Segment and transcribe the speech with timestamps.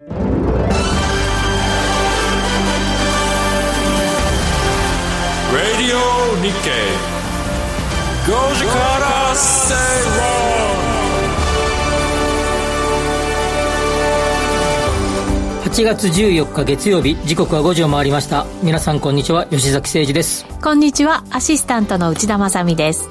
[0.00, 0.14] Radio
[6.40, 6.94] Nikkei.
[8.24, 9.74] 5時から正
[15.64, 18.46] 8月14日月曜日時刻は5時を回りました。
[18.62, 20.46] 皆さんこんにちは吉崎誠二です。
[20.62, 23.08] こんにちはアシスタントの内田まさです。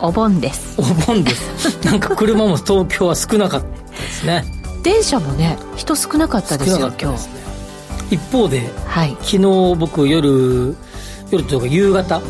[0.00, 0.80] お盆です。
[0.80, 1.84] お盆です。
[1.84, 7.28] なんか車も東京は少なかったですね電車もね人少なかったですよ、ね、今日。
[8.10, 9.38] 一方で、はい、昨日
[9.76, 10.76] 僕夜
[11.30, 12.22] 夜というか夕方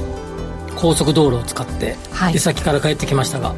[0.76, 1.96] 高速道路を使って
[2.32, 3.54] 出先から帰ってきましたが、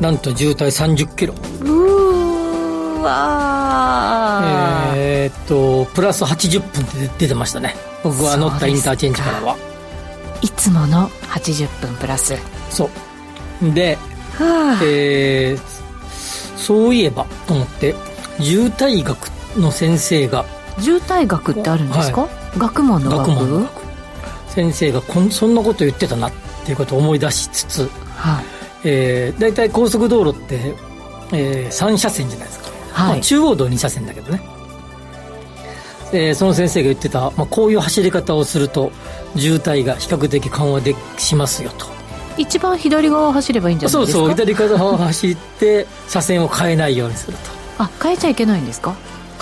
[0.00, 1.34] なんと渋滞30キロ。
[1.62, 7.74] うわえー、っとプラス80分で出てましたね。
[8.02, 9.56] 僕は乗ったインターチェンジからは。
[10.42, 12.36] いつもの80分プラス。
[12.70, 12.88] そ
[13.62, 13.70] う。
[13.72, 13.98] で、
[14.38, 15.79] はあ、えー、
[16.60, 17.94] そういえばと思って
[18.38, 19.28] 渋滞学
[19.58, 20.44] の先生が
[20.78, 23.28] 渋滞学ってあるんですか、はい、学問の学？
[23.28, 23.68] 学問
[24.48, 26.32] 先生がこんそんなこと言ってたなっ
[26.64, 28.44] ていうことを思い出しつつ、はい。
[28.84, 30.74] えー、大体高速道路って、
[31.32, 33.12] えー、3車線じゃないですか、はい。
[33.14, 34.40] まあ、中央道2車線だけどね。
[36.10, 38.90] でその先生が言ってた、まあ、こういう走り方をすると
[39.36, 41.86] 渋滞が比較的緩和でしますよと
[42.40, 44.18] 一番左側を走ればいいんじゃないですか？
[44.18, 47.50] そうそう左側を走って車線を変えないようにすると。
[47.82, 48.96] あ変えちゃいけないんですか？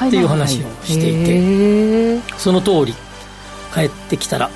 [0.07, 2.21] っていう話をしていて。
[2.37, 2.95] その通り
[3.75, 4.51] 帰ってきたら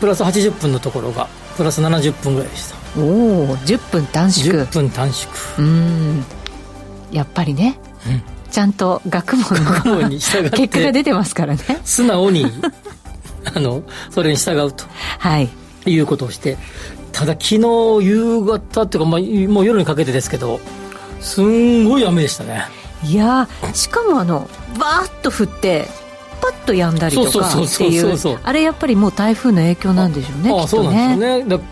[0.00, 2.76] プラス80分のところがプラス70分ぐらいでした。
[2.98, 4.64] おお10分短縮。
[4.64, 5.32] 10分短縮。
[5.58, 6.24] うん。
[7.12, 9.54] やっぱりね、うん、ちゃんと学問
[10.02, 10.32] の結
[10.68, 11.62] 果が出てますからね。
[11.84, 12.46] 素直に
[13.54, 14.84] あのそれに従うと
[15.18, 15.48] はい。
[15.86, 16.58] いうことをして
[17.12, 17.58] ただ昨日
[18.06, 20.60] 夕方っていうか、まあ、もう夜にかけてですけど
[21.20, 22.64] すんごい雨でしたね。
[23.04, 25.86] いやしかもあのバーッと降って
[26.40, 31.64] パッと止んだりとかっていうあれやっぱりもう台風の影響なんでしょうねああそうなんですよね。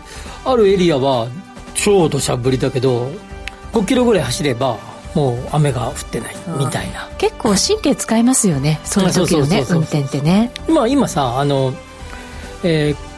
[0.45, 1.27] あるエリアは
[1.73, 3.11] 超土砂降りだけど
[3.73, 4.77] 5キロぐらい走れば
[5.15, 7.09] もう雨が降ってないみたいな。
[7.17, 10.51] 結構神経使いますよねその時のね運転ってね。
[10.67, 11.73] まあ今さあの
[12.63, 13.08] えー、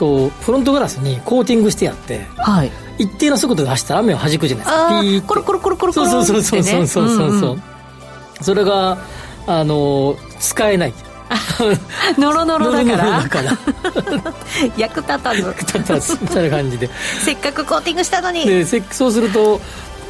[0.00, 5.00] とフロントガラスにコーティングしてやって、はい、一定の速度で走ったら雨を弾くじゃないですか。
[5.02, 7.62] ピーコロコロコロコロコロそうそうそうそうそうそうそう、ん、
[8.40, 8.96] それが
[9.46, 10.94] あの使えない
[12.18, 13.58] ノロノロだから
[14.76, 16.88] 役立たず役立たずみたいな感じで
[17.22, 19.60] せっかくコーティングしたのにでそうすると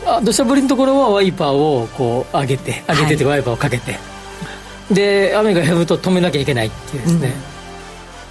[0.06, 3.98] あ土砂降りのところはワイパーをこう上げて上げててワイパーをかけて、は
[4.90, 7.50] い、で雨が止むと止めなきゃいけないっていうですね、うん、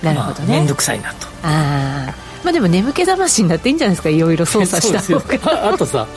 [0.04, 0.60] なるほどね。
[0.60, 1.28] 面倒、まあ、くさいなと。
[1.44, 6.08] ああまあでも眠気覚ましになっていいんじゃないですかいろいろ操作した方があとさ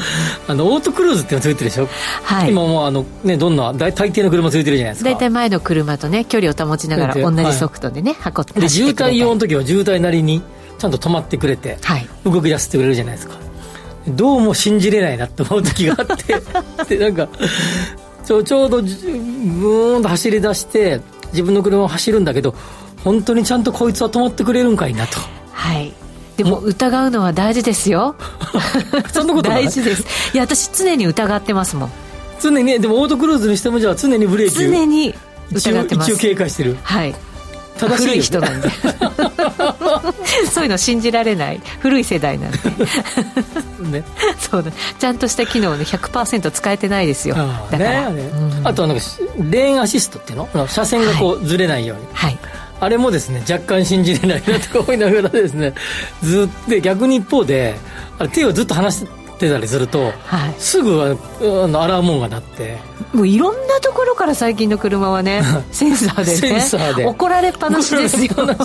[0.46, 1.88] あのオートクルーズっていうのついてるでしょ、
[2.22, 5.10] はい、今もうあの、ね、どんな大大抵の車ついてるじゃないですか。
[5.10, 10.42] 大体前の車とね距離を保ちながら同じ速度でね、はい、運ってで渋滞用の時は渋滞なりに
[10.78, 13.34] ちゃんと止まってくれて、はい、動き出してくれるじゃないですか。
[14.08, 16.34] どうも信じれないなって思う時があって
[16.96, 17.28] でなんか
[18.24, 21.00] ちょちょうどブーンと走り出して
[21.32, 22.54] 自分の車を走るんだけど
[23.04, 25.18] 本当にちゃんとこいつは止まってくれるんかいなと。
[25.52, 25.92] はい。
[26.36, 28.14] でも疑うのは大事ですよ。
[29.12, 30.04] そんなこと大事です。
[30.34, 31.92] いや私常に疑ってますもん。
[32.40, 35.14] 常にねでもオートクルーズにしてもじゃあ常にブレーキ常に
[35.52, 36.10] 疑ってます。
[36.12, 36.76] 一応警戒してる。
[36.82, 37.14] はい。
[37.78, 38.68] 正しい人なんで。
[40.50, 41.60] そういうの信じられない。
[41.80, 42.58] 古い世代なんで。
[43.98, 44.04] ね、
[44.38, 44.70] そうだ。
[44.98, 47.34] ちゃんとした機能ね100%使えてないですよ。
[47.36, 49.02] あだから、ねうん、あとなんか
[49.50, 50.68] レーンアシストっていうの？
[50.68, 55.72] 車線がこうずれないように、はい、はいあれもですね若干信じれないなとか思いながらですね
[56.20, 57.76] ずっと逆に一方で
[58.18, 59.06] あれ手をずっと離し
[59.38, 62.78] てたりすると、はい、すぐあのアラーム音が鳴って。
[63.12, 67.06] もういろんなところから最近の車はね センサーでねセンサーで。
[67.06, 68.32] 怒られっぱなしですよ。
[68.34, 68.56] 本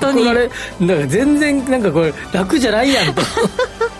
[0.00, 0.22] 当に。
[0.22, 0.50] 怒られ
[0.80, 3.20] なんか全然なんかこれ楽じゃないやんと。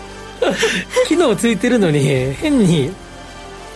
[1.07, 1.99] 機能ついてるのに
[2.41, 2.91] 変に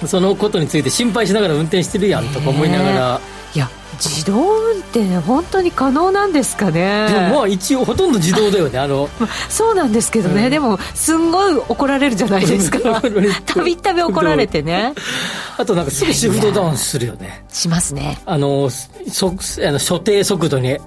[0.08, 3.22] そのことについて心配しながら運転してるやんとか思いながら、
[3.54, 7.08] いや自動運転本当に可能なんですかね？
[7.10, 9.10] でもまあ一応ほとんど自動だよねあの。
[9.50, 13.02] そうなんですけどね、うん、でもすんごい怒られるじゃないですか。
[13.46, 14.94] たびたび怒られてね。
[15.58, 17.46] あとなんかすぐシフトダウンするよね。
[17.50, 18.22] しますね。
[18.26, 20.78] あのそあの所定速度に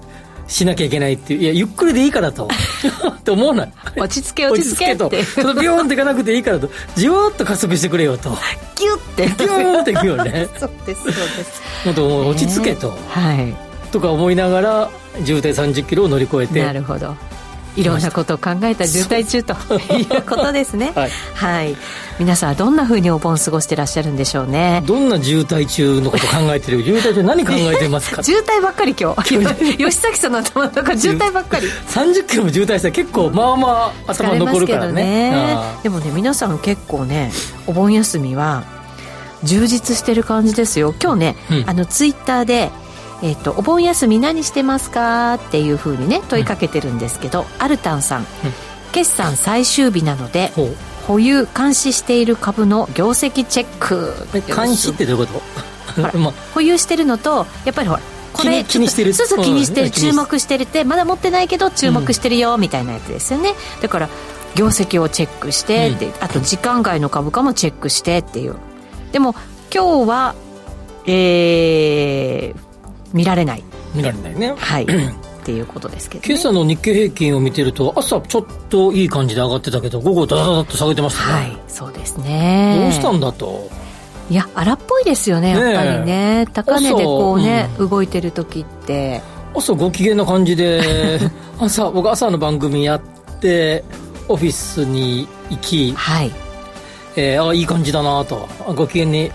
[0.49, 2.49] しなきゃいけないっていういやゆっくりでいいからと。
[3.09, 5.11] って思わない落ち着け落ち着けと。
[5.35, 6.69] そのビヨーンっていかなくていいからと。
[6.95, 8.31] じわっと加速してくれよと。
[8.75, 9.27] ギュッて。
[9.27, 10.47] ギューっていくよね。
[10.59, 11.61] そうですそうです。
[11.85, 13.55] もっと落ち着けと、はい。
[13.91, 14.89] とか思いながら
[15.25, 16.63] 渋滞3 0キロを乗り越えて。
[16.63, 17.15] なるほど
[17.75, 19.53] いろんなことを考えた渋滞中と。
[19.93, 20.91] いうことですね。
[20.95, 21.77] はい、はい、
[22.19, 24.83] 皆さんどんなふうにお盆過ごしてらっしゃるんでしょうね。
[24.85, 26.83] どんな渋滞中のこと考えてる？
[26.83, 28.21] 渋滞中何考えてますか？
[28.23, 29.77] 渋滞ばっかり今日。
[29.77, 31.67] 吉崎さんの頭の中 渋滞ばっかり。
[31.87, 35.31] 30キロも渋滞したら結構まあまあ頭残るからね。
[35.31, 35.57] ね。
[35.83, 37.31] でもね皆さん結構ね
[37.67, 38.63] お盆休みは
[39.43, 40.93] 充実してる感じですよ。
[41.01, 42.71] 今日ね、うん、あのツイッターで
[43.21, 48.27] えーと、お盆休み何してますかっていうふうにね問いかけてるんですけど、うん、アルタンさん、うん、
[48.91, 50.51] 決算最終日なので
[51.05, 54.13] 保有監視している株の業績チェック。
[54.55, 55.33] 監視ってどういうこ
[55.95, 56.01] と？
[56.53, 58.01] 保有してるのとやっぱりほら
[58.31, 59.13] これ気にしてる。
[59.13, 63.55] そうそう気にしてる、注目してるってまだ持ってないけど注目してるよ、みたいなやつですよね。
[63.81, 64.09] だから
[64.55, 68.55] 業績をチェックしてって、あと時間外の株価もチェックしてっていう。
[69.11, 69.35] でも
[69.73, 70.35] 今日は
[71.05, 72.68] えー、
[73.13, 73.63] 見られない。
[73.93, 74.55] 見られないね。
[74.57, 74.87] はい。
[75.39, 81.33] っていうことですけど、ね、今朝の日経平均を見てると朝ちょっといい感じで上がってたけど午後ダダダッと下げてましたね。
[81.33, 82.81] はいそうですね。
[82.83, 83.69] どうしたんだと。
[84.29, 86.45] いや荒っぽいですよねやっぱりね。
[86.53, 89.21] 高値でこうね、うん、動いてる時って。
[89.55, 91.19] 朝ご機嫌な感じで
[91.57, 93.01] 朝僕朝の番組やっ
[93.39, 93.83] て
[94.27, 96.31] オフィスに行き、はい。
[97.15, 98.47] えー、あいい感じだなと。
[98.75, 99.31] ご機嫌に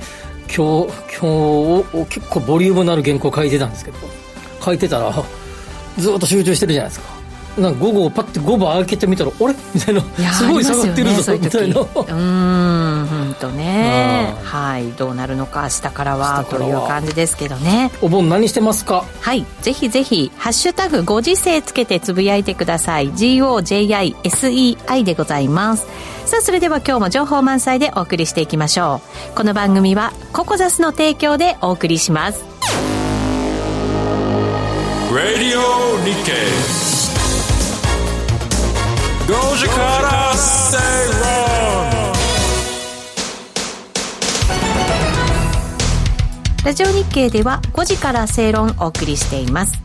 [0.55, 3.97] 今日今日結構ボリュームのある原稿書いてたんですけど
[4.63, 5.13] 書いてたら
[5.97, 7.24] ずっと集中してるじゃないですか。
[7.59, 9.55] なんか午後パッて5番開けてみたらあれ？
[9.75, 10.03] みたいな。
[10.33, 11.81] すごい下がってるぞ、ね、みたいな。
[11.81, 14.35] うん本当ね。
[14.43, 17.91] はいどうなるのか明日からはという感じですけどね。
[18.03, 19.05] お盆何してますか？
[19.21, 23.11] はいぜひぜひ「ハッシュタグご時世」つけてつぶやいてください。
[23.13, 25.87] GOJISEI でございます。
[26.27, 29.01] さあそれでは今日も情報満載でお送りしていきましょ
[29.33, 29.37] う。
[29.37, 32.45] この番組はココザスの提供でお送りします。
[35.13, 35.61] Radio
[36.05, 36.94] Nikkei
[39.27, 41.25] 5時から正論
[46.63, 49.83] ラジオ日経では5時から正論お送りしています。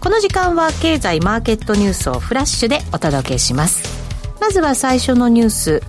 [0.00, 3.82] この時間は経済マーケットニュースをフラッシュでお届けします。
[4.40, 5.82] まずは最初のニュース。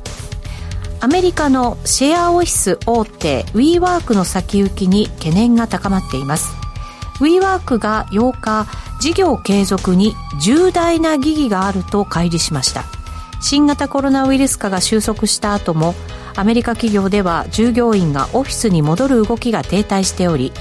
[1.00, 6.59] アメリカのシェアオフィス大手 WeWork の先行きに懸念が高まっています。
[7.20, 8.68] WeWork が8日
[9.00, 12.84] 事業継続に重大な疑義があると開示しました。
[13.42, 15.96] 新型コロナウイルス化が収束した後も
[16.36, 20.52] アメリカ企業では従業員がオフィスに戻る動きが停滞しており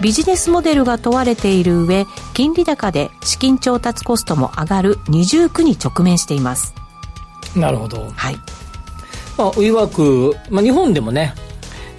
[0.00, 6.74] ビジネスモデルが問われている上金利高で資金調達コストも上がる二重苦に直面しています。
[7.56, 8.36] なるほど、はい。
[9.36, 11.34] まあ、ウィーワーク、まあ、日本でもね、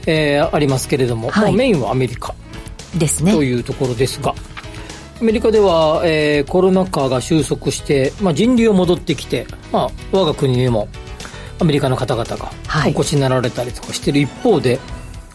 [0.06, 2.34] えー、ありますけれども、はい、まあ、メインはアメリカ
[2.98, 3.34] ですね。
[3.34, 4.34] というところですが
[5.22, 10.88] アメリカでは、えー、コロナ禍が収束して、まあ、人流を戻ってきて、まあ、我が国にも
[11.60, 12.52] アメリカの方々が
[12.88, 14.20] お越しになられたりとかしている。
[14.22, 14.80] 一方で、はい、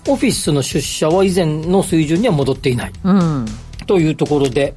[0.08, 3.46] オフィスの出社は以前の水準には戻っていない、うん、
[3.86, 4.74] というところで、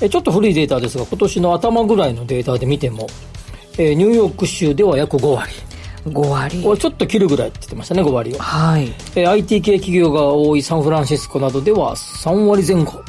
[0.00, 3.08] えちょっと古いデータですが今年の頭ぐらいのデータで見ても、
[3.78, 5.52] えー、ニューヨーク州では約5割
[6.06, 6.62] 5割。
[6.62, 8.86] これちょっと切るぐらいって言ってましたね5割は、はい。
[9.14, 13.02] えー、IT 系企業が多いサンフランシスコなどでは3割前後。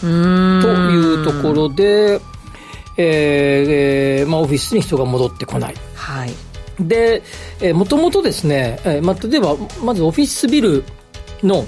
[0.00, 2.20] というところで、
[2.96, 5.74] えーえーまあ、オフィスに人が戻ってこない。
[5.94, 6.32] はい、
[6.80, 7.22] で、
[7.60, 10.84] えー、もともとですね、えーまあ、例えばまずオフィスビル
[11.42, 11.64] の、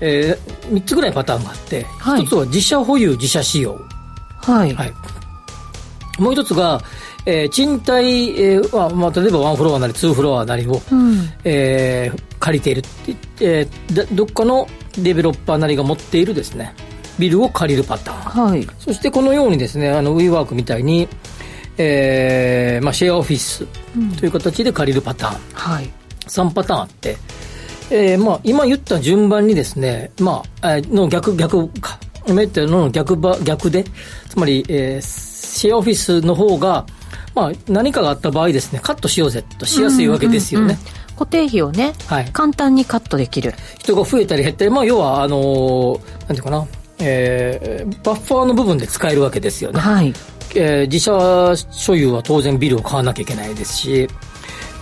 [0.00, 3.78] えー、3つぐらいパターンがあって、はい、1つは自社保有自社使用、
[4.42, 4.92] はい、はい、
[6.18, 6.80] もう1つが、
[7.30, 14.66] えー、賃貸、えーまあ、例えばワンフロアなりツーフロアなりを、うん、えー、借りているって言って、えー、どっかの
[14.98, 16.74] デベロッパーなりが持っているですね。
[17.18, 21.06] ビルを借りるパターン、はい、そしてこのようにですねあの WeWork みたいに、
[21.76, 23.66] えーまあ、シェアオフィス
[24.18, 27.16] という形で借りるパターン、うん、はい、3パターンあって、
[27.90, 33.84] えーまあ、今言った順番にですね、まあ、の逆逆か今言ったの逆ば逆で
[34.28, 36.86] つまり、えー、シェアオフィスの方が
[37.34, 46.64] まあ、何かがあった場合ですねカットしようぜとしやすいわけですよね、うんうんうん固定費をね、はい、簡単にカットできる人が増えたり減ったり、まあ、要はあのー、なんていうかな
[47.00, 49.80] えー、バッファーの部分で使えるわけですよね。
[49.80, 50.12] はい。
[50.54, 54.08] えー、自社所有は当然ビルを買わなきゃいけないですし、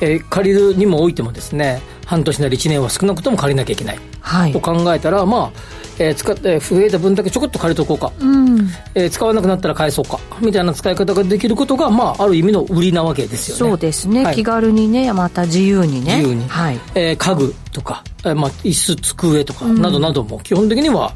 [0.00, 3.98] えー、借りるにもおいてもですね、半年なり1年は少なくとも借りなきゃいけない。
[4.20, 4.52] はい。
[4.52, 5.60] と考えたら、まあ、
[5.98, 8.68] えー、使って増えた分だけちょこっと借りとこうか、うん。
[8.94, 10.18] えー、使わなくなったら返そうか。
[10.40, 13.70] みたいな使い方ができることが、まあ、ある意味の売りなわけですよね。
[13.70, 16.16] そうですね、はい、気軽にねまた自由にね。
[16.16, 16.80] 自由に、はい。
[16.94, 21.12] えー、家具とか、えーまあ、椅子机とかなどなども基本的には、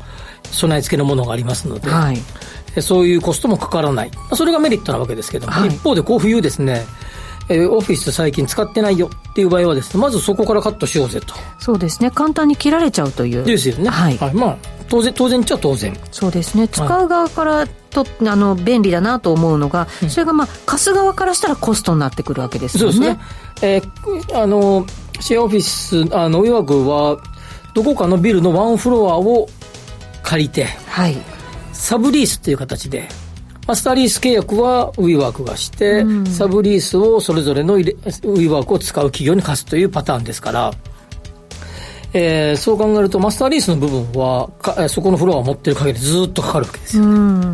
[0.53, 4.11] 備え付けのものがありますので、はい、そういうコストもかからない。
[4.35, 6.85] それがメリットなわけですけども、はい、一方でこう冬ですね、
[7.51, 11.35] えー、オフィス最近使ってないよっていう場合はですね、まずそこからカットしようぜと。
[11.59, 13.45] そうですね、簡単に切られちゃうという。
[13.45, 13.91] ですよね。
[13.91, 14.17] はい。
[14.19, 14.57] はい、まあ、
[14.89, 15.99] 当然、当然っちゃ当然。
[16.13, 22.93] そうですね、使う側からと、あの、便利だなと思うのが、うん、それがまあ、貸す側からしたらコストになってくるわけですよね。
[22.93, 23.21] そうですね。
[23.63, 24.87] えー、あの、
[25.19, 27.19] シェアオフィス、あの、いわくは、
[27.75, 29.49] どこかのビルのワンフロアを
[30.23, 31.17] 借りて、はい。
[31.73, 33.09] サブリースっていう形で、
[33.71, 40.73] マスターリース契約はウィーワークがして、うん、サブリースをそれぞれのウィーワークを使う企業に貸すというパターンですから、
[42.13, 47.53] えー、そう考えるとマスターリースの部分はかそこのフロアを持ってる限りずっとかかるわけですよ、ね、うん、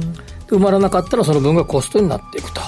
[0.49, 2.63] 埋まらなかったらその分がコストになっていくと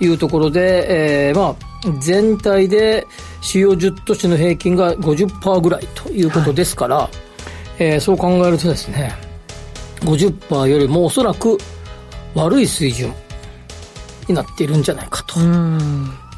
[0.00, 3.06] いうところで、えー、まあ全体で
[3.40, 7.10] 主要10都市の平均が50%ぐらいということですから、は
[7.78, 9.14] い、えー、そう考えるとですね
[10.00, 11.56] 50%よりもおそらく
[12.36, 13.12] 悪い水準
[14.28, 15.40] になっているんじゃないかと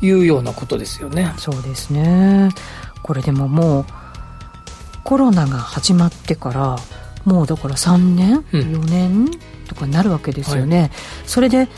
[0.00, 1.32] いうようなことですよね。
[1.36, 2.50] うそうですね
[3.02, 3.84] これでももう
[5.04, 6.76] コロナが始まってから
[7.24, 9.30] もうだから3年、うん、4年
[9.66, 10.90] とかになるわけですよね、はい、
[11.26, 11.68] それで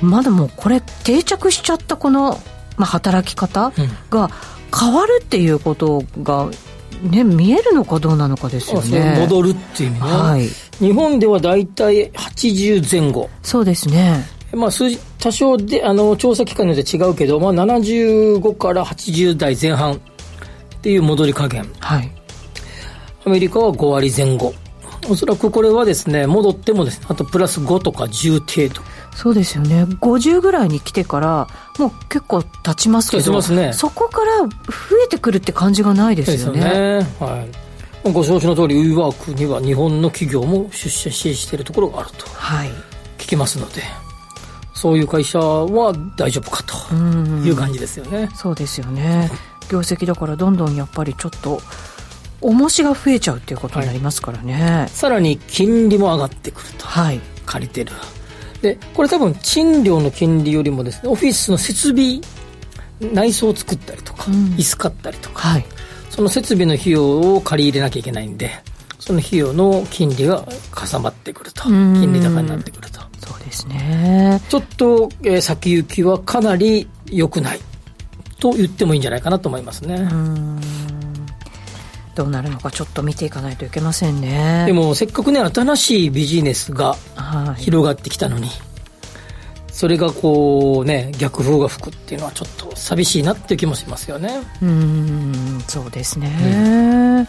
[0.00, 2.40] まだもうこれ定着しちゃったこの、
[2.76, 3.72] まあ、働き方
[4.10, 4.30] が
[4.76, 6.48] 変わるっていうことが
[7.02, 9.16] ね、見えるのかどうなのかですよね。
[9.18, 10.06] 戻るっていう意味ね。
[10.06, 10.48] はい。
[10.82, 13.30] 日本では大体80前後。
[13.42, 14.24] そうですね。
[14.52, 19.98] まあ数字、多少で、あの、調査機関によって違うけど、まあ75から80代前半っ
[20.82, 21.70] ていう戻り加減。
[21.78, 22.10] はい。
[23.24, 24.52] アメリカは5割前後。
[25.08, 28.82] おそらくこれはですね、戻ってもですね、あとプラス5とか10程度。
[29.14, 31.46] そうですよね50ぐらいに来てから
[31.78, 34.48] もう結構経ちますけどます、ね、そこから増
[35.04, 36.60] えてくるって感じがないですよね。
[36.60, 37.48] よねはい、
[38.04, 42.26] ご承知の通りウィーワークには日本の企業も出社しているところがあると。
[43.18, 43.90] 聞きますので、はい、
[44.74, 46.94] そういう会社は大丈夫かと
[47.44, 48.28] いう感じですよね。
[48.32, 49.30] うそうですよね。
[49.70, 51.60] 業績だからどんどんやっぱりちょっと
[52.40, 57.92] 重しが増えちゃうっていうことになりますからね、はい、さらに金利も上がってくると、はい、借りてる。
[58.60, 62.20] でこれ多分賃料の金利よりもですねオフィスの設備
[63.00, 65.64] 内装を作ったりとか、うん、椅子買ったりとか、はい、
[66.12, 68.50] その設備の費用を借り入れなきゃいけないんで
[68.98, 71.64] その費用の金利がかさまってくると。
[71.64, 73.00] 金利高になってくると。
[73.26, 74.40] そうですね。
[74.48, 77.60] ちょっと、えー、先行きはかなり良くない
[78.38, 80.08] と言ってもいいんじゃないかなと思いますね。
[82.14, 84.64] どうなるのかちょっと見ていかないといけませんね。
[84.66, 86.94] でもせっかくね新しいビジネスが
[87.56, 88.52] 広がってきたのに、はい、
[89.82, 94.40] それがこうね逆風が吹くっていうのはちょっと寂しいなっていう気もしますよね。
[94.62, 97.26] うんそうですね、うん、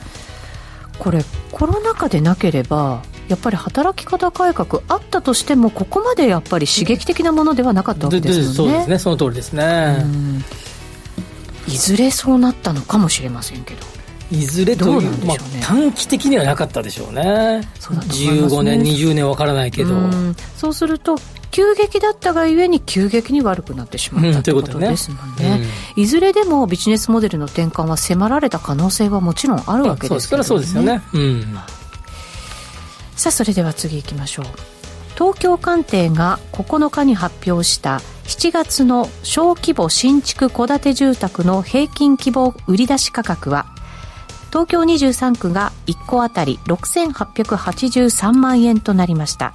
[0.99, 8.53] これコロナ禍でなければやっぱり働き方改革あったとしてもここまでやっぱり刺激的なものではなかったわけですよね。
[8.53, 8.99] そうですね。
[8.99, 10.05] その通りですね。
[11.67, 13.79] いずれそうなったのかもしれませんけど。
[14.29, 17.67] いずれという、ね、まあ、短期的にはなかったでしょうね。
[17.79, 18.09] そうだね。
[18.09, 19.95] 15年20年わからないけど。
[20.55, 21.17] そうすると
[21.53, 25.61] 急激だったがゆえに急激に悪くなってしまったということですもんね。
[25.95, 31.53] うん、いずれでもビジネスモデルの転換は迫られた可能性はもちろんあるわけですからそうですよね、うん、
[33.15, 34.45] さあそれでは次いきましょう。
[35.15, 43.67] 東京官邸が9日に発表した7月の小規模新築戸建て住宅の平均希望売出価格は
[44.49, 49.53] 東京23区が1戸当たり6883万円となりました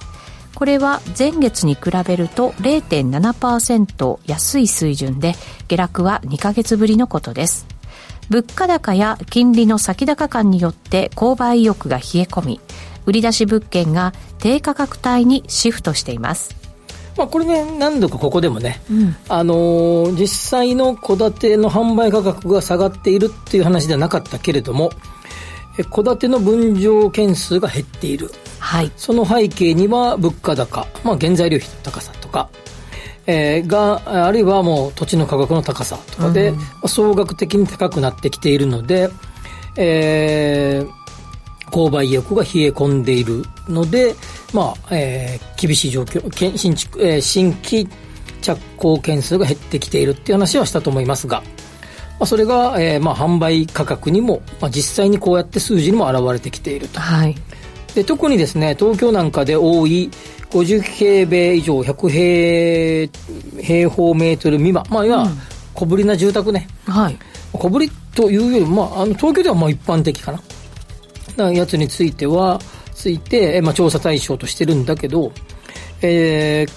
[0.59, 5.35] これは前月に比べると0.7%安い水準で
[5.69, 7.65] 下落は2ヶ月ぶりのことです。
[8.29, 12.59] 物価高や金利の先高感によって購買意欲が冷え込み
[13.05, 16.53] 売り出し物件が低価格帯にシフトしています。
[17.15, 24.91] まあ、これね、何度かここでもね、うん、あのー、実際の戸建ての販売価格が下がっているっていう話ではなかったけれども、
[25.83, 28.31] 戸建ての分譲件数が減っている。
[28.59, 28.91] はい。
[28.97, 32.49] その背景には物価高、まあ、原材料費の高さとか、
[33.27, 39.09] えー、が、あるいはもう土地の価格の高さとかで、うん、総額的に高くなってきているので、
[39.77, 44.15] えー、購買意欲が冷え込んでいるので、
[44.53, 47.87] まあ、えー、厳しい状況、新築、えー、新規
[48.41, 51.43] 着工件数が減ってきているっていう話はしたと思いますが、
[52.19, 56.99] まあ、それが、えー、まあ、販売価格にも、まあ、実際にこうやって数字にも現れてきていると。
[56.99, 57.35] はい。
[57.95, 60.11] で、特にですね、東京なんかで多い
[60.49, 63.09] 50平米以上100
[63.53, 65.27] 平平方メートル未満、まあ、いわ
[65.73, 66.67] 小ぶりな住宅ね。
[66.85, 67.17] はい。
[67.53, 70.41] 小ぶりというより、まあ、あの東京ではまあ一般的かな。
[71.37, 72.59] なやつについては、
[72.93, 75.31] ついて、まあ、調査対象としてるんだけど、
[76.01, 76.71] えー、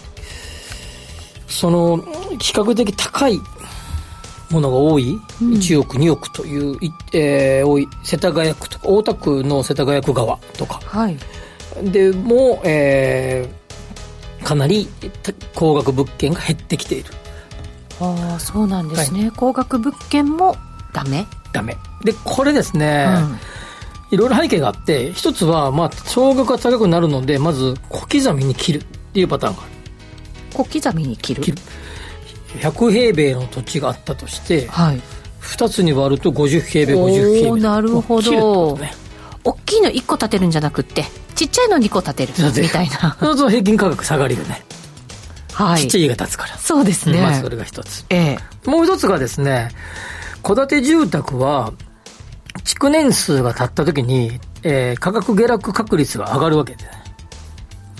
[1.49, 1.97] その
[2.39, 3.41] 比較的高い
[4.53, 6.79] ものが多い、うん、1億2億という、
[7.13, 11.19] えー、多い世田谷区とか大田区の世田谷区側とか、はい、
[11.83, 14.89] でも、えー、かなり
[15.55, 17.11] 高額物件が減ってきている。
[18.01, 20.57] ああそうなんですね、はい、高額物件も
[20.93, 21.27] ダメ？
[21.53, 21.77] ダメ。
[22.05, 23.07] でこれですね、
[24.11, 29.73] うん、いろいろ背景があって一つはまあ総額が高くなるのでまず小刻みに切るっていうパターンがある。
[30.53, 31.43] 小刻みに切る？
[31.43, 31.59] 切る
[32.59, 35.01] 100平米の土地があったとして、はい、
[35.41, 37.61] 2つに割ると50平米50平米。
[37.61, 38.93] なるほど、ね、
[39.45, 41.05] 大きいの1個建てるんじゃなくって
[41.35, 43.17] ちっちゃいの2個建てるみたいな。
[43.21, 44.63] そうすると平均価格下がるよね。
[45.53, 46.57] はい、ちっちゃい家が建つから。
[46.59, 49.71] そうですね、まずそれが一つ、ええ、もう一つがですね
[50.43, 51.73] 戸建て住宅は
[52.65, 56.85] 築年数が経った時に、えー、価格下落確率が上がるわけで、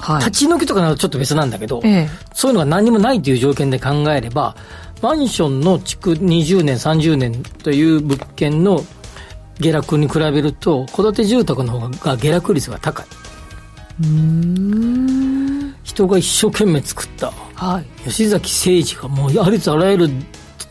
[0.03, 4.57] はい、立ち退きとかならちょっと別なんだけど、ええ、そういうのが何もないという条件で考えれば、
[5.01, 8.85] マンションの築20年、30年という物件の
[9.61, 13.07] 下落に比べると、戸建て住宅の方が下落率が高い。
[15.85, 20.11] 人が一生懸命作った、はい、吉崎誠二がもうありとあらゆる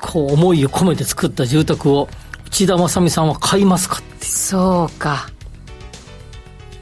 [0.02, 2.10] こう思いを込めて作った住宅を
[2.48, 5.30] 内田正美さんは買いますかってそうか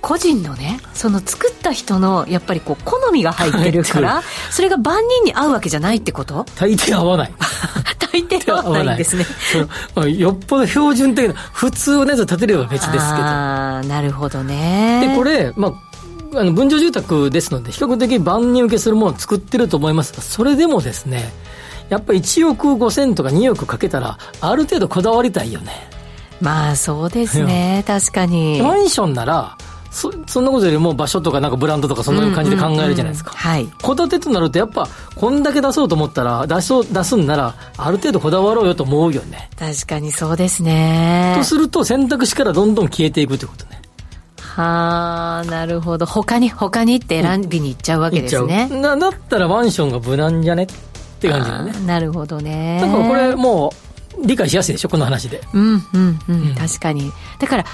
[0.02, 6.46] 個人のねその作った人のやっぱりこう好みが入ってるから それが万人に合うわけじゃないってこと？
[6.56, 7.34] 大抵合わない。
[8.12, 9.26] 大抵合わないんですね。
[10.18, 13.00] よっぽど標準的な普通のやつを建てれば別ですけど。
[13.00, 15.08] ああなるほどね。
[15.10, 15.68] でこれま
[16.34, 21.34] ああの分譲住宅ですので比較的万人受けするものを作ってると思いますがそれでもですね
[21.90, 25.90] やっぱり1億5000とか2億かけたらある程度こだわりたいよね。
[26.40, 27.84] まあそうですね。
[27.86, 28.62] 確かに。
[28.62, 29.58] マンションなら
[29.92, 33.32] そそんなことよりも場所とかなんかブランドとかそんな感じで考えるじゃないですか。
[33.32, 33.68] はい。
[33.80, 39.50] 戸建てとなるとやっぱこんだけ出そうと思ったら出そう出すんならある程度こだわろうよと思うよね。
[39.58, 41.36] 確かにそうですね。
[41.38, 43.82] とすると選択肢からどんどん消えていくってことね。
[44.60, 50.68] はあなるほど他に他にって選びに行っちゃうわけですね、うん、だったらマンションが無難じゃねっ
[51.20, 53.72] て感じだねなるほどねだからこれも
[54.22, 57.66] う理解しやすいでしょこの話でうんうんうん、うん、確かにだから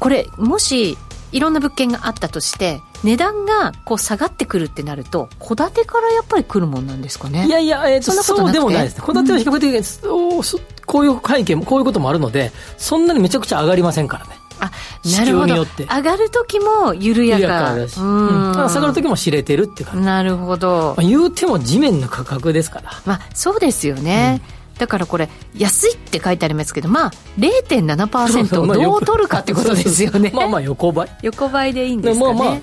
[0.00, 0.96] これもし
[1.34, 7.46] いろんな物件があったとして値段がこう下がってくるってなると戸建てからやっぱり来るもんなんですかね？
[7.46, 9.02] いやいや、えー、そんなことそうでもないです。
[9.04, 9.64] 戸建ては比較的、
[10.06, 10.42] うん、
[10.86, 14.38] こういう背景もこういうこともあるのでそんなにめちゃくちゃ上がりませんからね。
[14.60, 14.70] あ
[15.18, 15.54] なるほど。
[15.64, 17.74] 上がる時も緩やか。
[17.74, 20.06] だし、うん、下がる時も知れてるって感じ。
[20.06, 22.90] なるほど、まあ、言うても地面の価格ですから。
[23.04, 30.32] まあそうですよね、うんだからこれ安いって書いてありますけどまあ0.7%をどう取るかってことですよね。
[30.34, 31.08] まあまあ横ばい。
[31.22, 32.34] 横ばいでいいんですかね。
[32.34, 32.58] まあまあ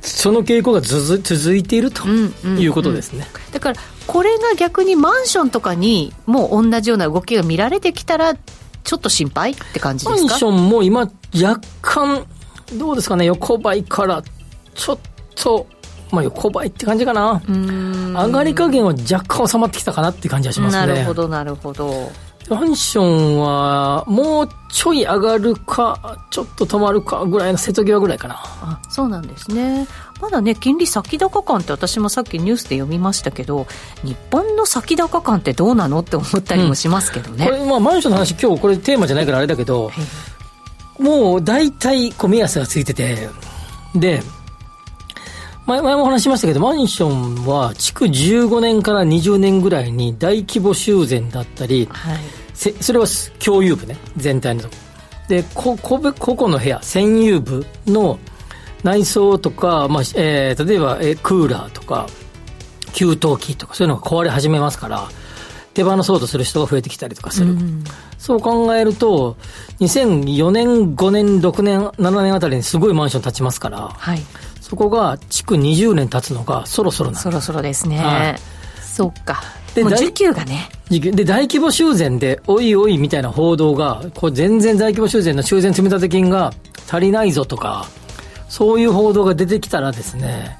[0.00, 10.28] その傾向が続いているということですね、うんうんうん、だからこれが逆にマンションとかにもう同じような動きが見られてきたらちょっと心配って感じですか？
[10.28, 12.26] マンションも今若干
[12.74, 14.22] どうですかね横ばいから
[14.74, 14.98] ちょっ
[15.34, 15.66] と
[16.10, 17.42] まあ、横ばいって感じかな。
[17.46, 20.86] 上がり加減は若干収まってきたかなって感じがしますね。
[20.86, 22.10] なるほどなるほど。
[22.48, 28.36] マンションはもうちょい上がるかちょっと止まるかぐらいの瀬戸際ぐらいかな。
[28.38, 29.86] あそうなんですね。
[30.20, 33.66] まだね金利先高感って私もさっきニュースで読みましたけど
[34.02, 39.90] 日本の先高感ってどうなのって思ったりもしますけどね、うん、これまあマンションの話今日これテーマじゃないからあれだけど
[40.98, 43.28] もう大体こう目安がついてて
[43.94, 44.22] で
[45.68, 52.18] 前前も話しましたけど、マンションは築15年から20年ぐらいに大規模修繕だったり、はい、
[52.54, 53.06] それは
[53.38, 54.74] 共有部ね、全体のとこ。
[55.28, 58.18] で、こ個個々の部屋、占有部の
[58.82, 62.06] 内装とか、まあえー、例えば、えー、クーラーとか、
[62.94, 65.10] 給湯器とか、そういうのが壊れ始めますから、
[65.74, 67.50] 手放そうとする人が増えてきたりとかする。
[67.50, 67.84] うん、
[68.16, 69.36] そう考えると、
[69.80, 74.22] 2004年、5年、6年、7年あたりにすごいマンション建ちますから、はい、
[74.68, 78.38] そこが築20年経つのがそろそろなんそろそろですね、はい、
[78.82, 79.42] そっか。
[79.74, 80.68] でも需給がね。
[80.90, 86.52] で大規模修繕でおいおいみたいな報道がこれ全然大規模修繕の修繕積立金が
[86.86, 87.86] 足りないぞとか
[88.48, 90.58] そういう報道が出てきたらですね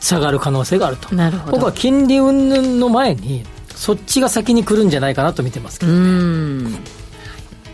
[0.00, 1.14] 下がる可能性があると。
[1.14, 1.52] なるほど。
[1.58, 6.78] 僕は金利云々の前にそっちが先に来るんじゃないかなと見てますけど、ね、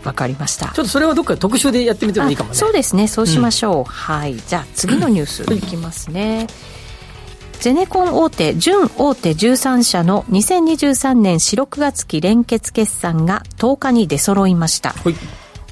[0.07, 0.67] わかりました。
[0.67, 2.55] ちょっとそれはどっか特集でやってみてもいいかもね。
[2.55, 3.07] そうですね。
[3.07, 4.37] そうしましょう、うん、はい。
[4.37, 6.47] じゃあ次のニュースいきますね、
[7.59, 14.93] ゼネコン大手、準大手13社の2023年4、6月期連結決算が10日に出揃いました。
[14.93, 15.15] はい、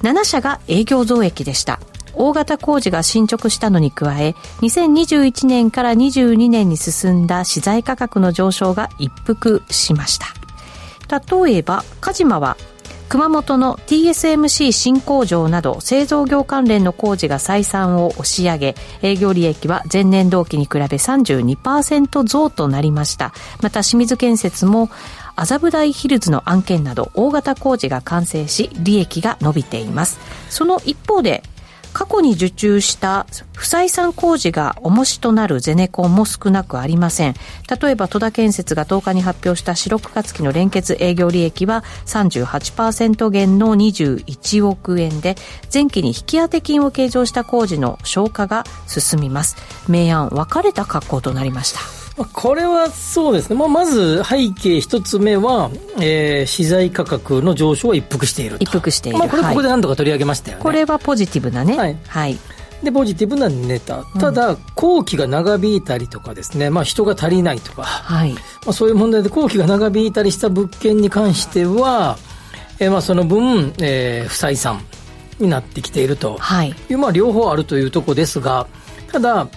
[0.02, 1.80] 7社が営業増益でした。
[2.12, 10.26] 大型工事が進捗したのに加え2021年から22年に進んだ資材価格の上昇が一服しました。
[11.20, 12.56] 例えばカジマは
[13.08, 23.32] 熊本の TSMC 新工場など製造業関連の工事が採算を押し上げ営業利益は前年同期に比べ32%増となりました。
[23.62, 24.90] また清水建設も
[25.36, 30.18] 麻布台ヒルズの案件など大型工事が完成し利益が伸びています。
[30.50, 31.42] その一方で
[31.96, 37.34] 過去に受注した不採算工事が重しとなるゼネコンも少なくありません。
[37.80, 45.36] 例えば戸田建設が10日に発表した四六月期の連結営業利益は38%減の21億円で、
[45.72, 49.56] 前期に引き当て金を計上した工事の消化が進みます。
[49.88, 52.05] 明暗分かれた格好となりました。
[52.32, 61.76] これはそうですね、まあ、まず背景一つ目は、えー、資材価格の上昇は一服している一服している、まあ、これここで何度か取り上げましたよね、これはポジティブなね。
[61.76, 62.38] はい、はい、
[62.82, 64.04] でポジティブなネタ。
[64.18, 68.32] ただ、うん、工期が長引いたりとかですね、まあ、人が足りないとか、はい。
[68.32, 72.16] まあ、そういう問題で工期が長引いたりした物件に関しては、
[72.78, 74.80] えー、まあその分、えー、不採算
[75.38, 76.34] になってきているとい。
[76.34, 78.66] う、はい、まあ、両方あるというところですが
[79.12, 79.48] ただ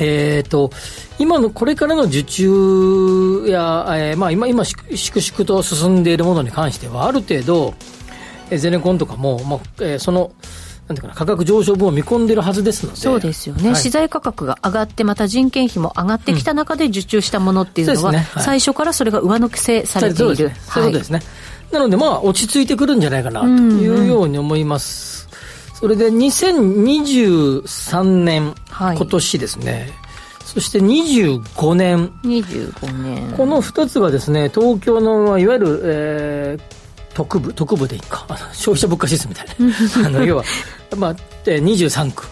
[0.00, 0.70] えっ、ー、と、
[1.18, 7.74] 今の、これからの受注や、えー、まあ今、今、粛々と進んでいるものに関しては、ある程度、
[8.50, 10.32] えー、ゼネコンとかも、まあ、えー、その、
[10.88, 12.96] なんていうかな、価格上昇分を見込んでるはずですので。
[12.96, 13.70] そうですよね。
[13.70, 20.50] はい、資材価格が上がって、また人件費も上がってきた中で受注したものっていうのは、うんねはい、最初からそれが上乗せされている。
[20.66, 21.20] そうですね。
[21.70, 25.19] なので、まあ、落ち着いてくるんじゃないかな、というように思います。
[25.80, 29.90] それで2023年、はい、今年ですね、
[30.44, 32.08] そして25年。
[32.22, 33.32] 25年。
[33.32, 36.62] この2つがですね、東京のいわゆる、えー、
[37.14, 39.54] 特部、特部でいいか、消費者物価指数みたいな。
[40.06, 40.44] あの、要は、
[40.98, 41.14] まあ、
[41.44, 42.26] 23区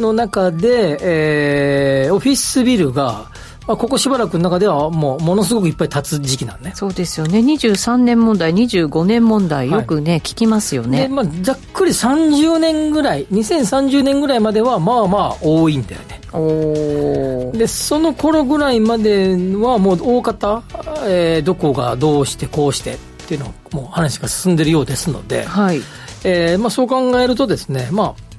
[0.00, 3.30] の中で、はい、えー、オフィスビルが、
[3.66, 6.72] まあ、ここしばらくの中ではもうものすごくいっぱい経つ時期なんね。
[6.74, 7.38] そうですよね。
[7.38, 11.02] 23年問題25年問題よくね、はい、聞きますよね。
[11.02, 16.20] で、まあ、ざっくり30年ぐらい2030年ぐらいまではまあまあ多いんだよね。
[16.34, 20.62] おでその頃ぐらいまではもう大方、
[21.04, 25.80] えー、どこがどうしてこうしてっていうのもう話が進んでるようですので、はい。
[26.24, 28.31] えーまあ、そう考えるとですねまあ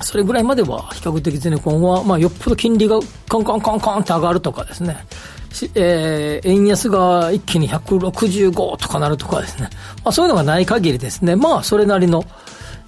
[0.00, 4.96] それぐらいまでは比較的ゼネコンは、まあ、よっぽど金利がカンカンカンカンって上がるとかですね、
[5.74, 9.70] えー、円安が一気に165とかなるとかですね、
[10.04, 12.24] まあ、そういうのがない限りですね、まあ、それなりの、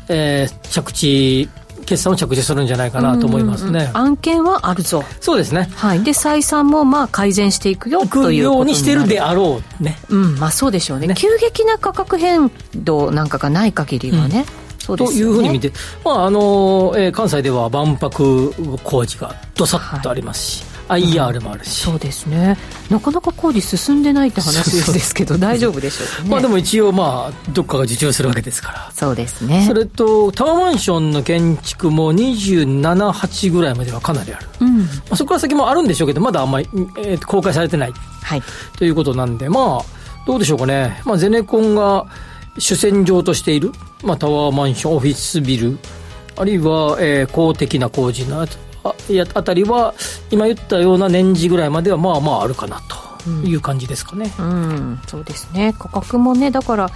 [0.09, 1.49] えー、着地、
[1.87, 3.90] 決算を着地するんじゃないかなと思いますね。
[3.95, 5.05] 案件はあるぞ。
[5.21, 5.69] そうですね。
[5.75, 6.03] はい。
[6.03, 9.97] で、採算もまあ改善していくよというようにしてるであろうね。
[10.11, 11.07] うん、まあそうでしょうね。
[11.07, 14.45] ね急激な価格変動なんかがない限りはね。
[14.61, 15.72] うんね、というふうに見て、
[16.05, 18.53] まああのえー、関西では万博
[18.85, 22.57] 工事がどさっとありますし、はい、IR もあるし、そうですね。
[22.90, 28.90] なかなか工事進んでないって話ですけど大丈夫でしょうか、ね、まあでも一応まあどっかが受注するわけですから。
[28.92, 29.64] そうですね。
[29.66, 34.79] それとタワーマンションの建築も278ぐらいまではかなりある、うん。
[34.79, 36.68] まあ、そこから先もあるんでしょうけどまだあんまり、
[36.99, 38.42] えー、公開されてない、はい、
[38.79, 39.96] ということなんでまあ
[40.27, 42.07] どうでしょうかね、まあ、ゼネコンが
[42.59, 45.79] 主戦場としている、まあ、タワーマンション、オフィスビル、
[46.37, 48.47] あるいは、えー、公的な工事のあ
[49.35, 49.95] あたりは、
[50.31, 52.81] 今言ったような年次ぐらいまでは、まあまああるかな
[53.25, 54.33] という感じですかね。
[54.38, 54.51] うん、う
[54.95, 55.75] ん、そうですね。
[55.79, 56.90] 価格もね、だから、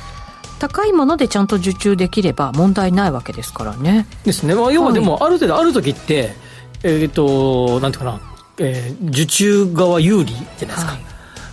[0.61, 4.07] 高いものでちゃんと受注できれば問題ないわけですからね。
[4.25, 4.55] ですね。
[4.55, 6.35] まあ、要はでも、ある程度、ある時って、
[6.83, 8.21] えっ、ー、と、なんていうかな、
[8.59, 10.93] えー、受注側有利じゃないですか。
[10.93, 11.10] はい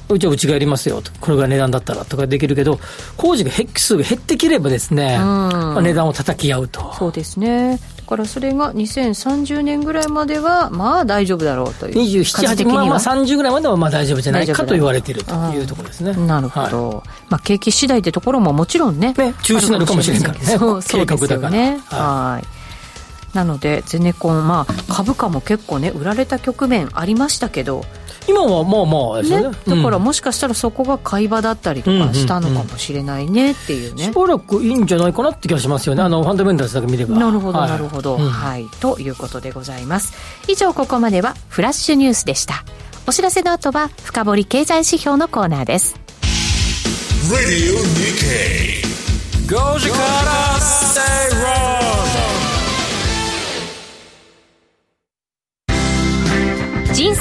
[0.09, 2.79] うちはうちがやりますよと、これぐらい値段だったらとかできるけど、
[3.17, 6.93] 工事が数が減ってきればですね、まあ、値段を叩き合うと。
[6.95, 7.79] そうですね。
[7.97, 11.95] だからそれが2030年ぐらいまでは、まあ大丈夫だろうという。
[11.95, 16.13] 27、8、まあまあ30ぐらいまではまあ大丈夫じゃないかと言われているというところですね。
[16.25, 16.89] なるほど。
[16.89, 19.13] はい、まあ景気次第ってところももちろんね。
[19.17, 20.45] ね中止になるかもしれないからね。
[20.45, 21.81] そうそうですよね。
[21.87, 22.57] はい。
[23.37, 27.83] なのでゼネコン、まあ、株価も結構ね売られた局面ありましたけど
[28.27, 36.01] 今はまあまあですね、ね、だからもしかしたらそこが買い場だったりとかしたのかもしれないねっていうね、しばらくいいんじゃないかなって気がしますよね。
[36.01, 37.17] あのファンダメンタルズだけ見れば。
[37.17, 40.13] なるほど、なるほど、はい、ということでございます。
[40.47, 42.63] 以上ここまではフラッシュニュースでした。
[43.07, 45.95] お知らせの後は深掘り経済指標のコーナーです。
[49.79, 51.76] 人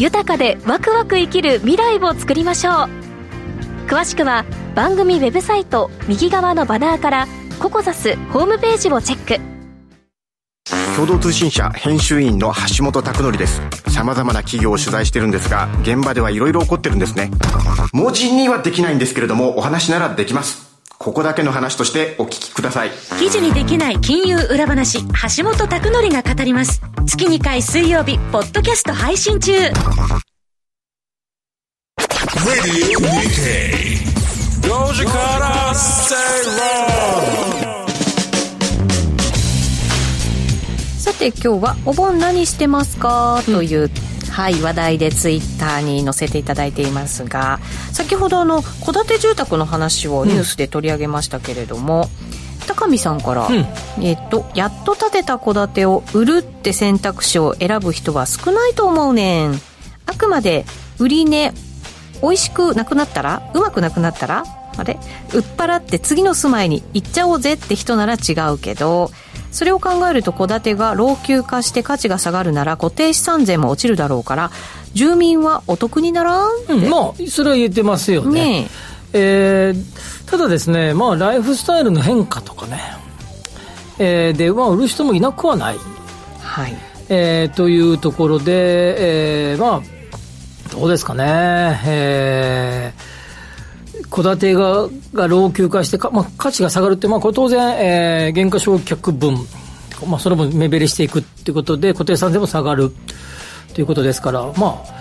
[0.00, 2.74] 豊かでワクワク生きる未来を作りましょう。
[3.86, 9.50] 詳しくは番組ウェブサイト右側のバナーからココザスホームページをチェック。
[10.96, 13.60] 共同通信社編集員の橋本拓則です。
[13.88, 17.30] 様々な企業を取材してるんですが現場ではいろいろ起こってるんですね。
[17.92, 20.69] 文字にはできないんですけれどもお話ならできます。
[21.02, 22.90] ここだけの話としてお聞きください。
[23.18, 25.02] 記事にできない金融裏話
[25.38, 26.82] 橋本拓則が語ります。
[27.06, 29.54] 月2回水曜日ポッドキャスト配信中.
[40.98, 43.42] さて今日はお盆何してますか？
[43.46, 43.90] という、
[44.30, 47.58] はい話題でツイッターに載せていただいていますが
[47.92, 52.08] 先ほどあの戸建て住宅の話をニュースで取り上げましたけれども、
[52.66, 53.66] 高見さんから、うん。
[54.02, 59.60] えっと「やっと建てた戸建てを売るって選択肢を選ぶ人は少ないと思うねん」
[60.06, 60.64] あくまで
[60.98, 61.52] 売り値
[62.22, 64.44] 美味しくなくなったらうまくなくなったら
[64.76, 64.98] あれ？
[65.34, 69.10] 売っ払って次の住まいに行っちゃおうぜって人なら違うけど
[69.50, 74.50] それを考えると戸建てが老朽化して価値が下がるなら固定資産税も落ちるだろうから
[74.94, 78.62] 住民はお得にならんうん、まあそれは言ってますよね。
[78.62, 78.68] ね。
[79.12, 82.78] えーただですねまあライフスタイルの変化とかね、
[83.98, 85.76] えーでまあ売る人もいなくはない、
[86.40, 86.76] はい。
[87.08, 89.82] えーというところで、えーまあ
[90.70, 91.80] どうですかね。
[91.84, 93.09] えー
[94.10, 99.34] 戸建てがが老朽化してか、まあ、価値が下がるって、まあ、これ当然、えー原価償却分、
[100.08, 102.92] まあ、それも目減りしていくっていうことで固定資産税も下がる
[103.74, 105.00] ということですからまあ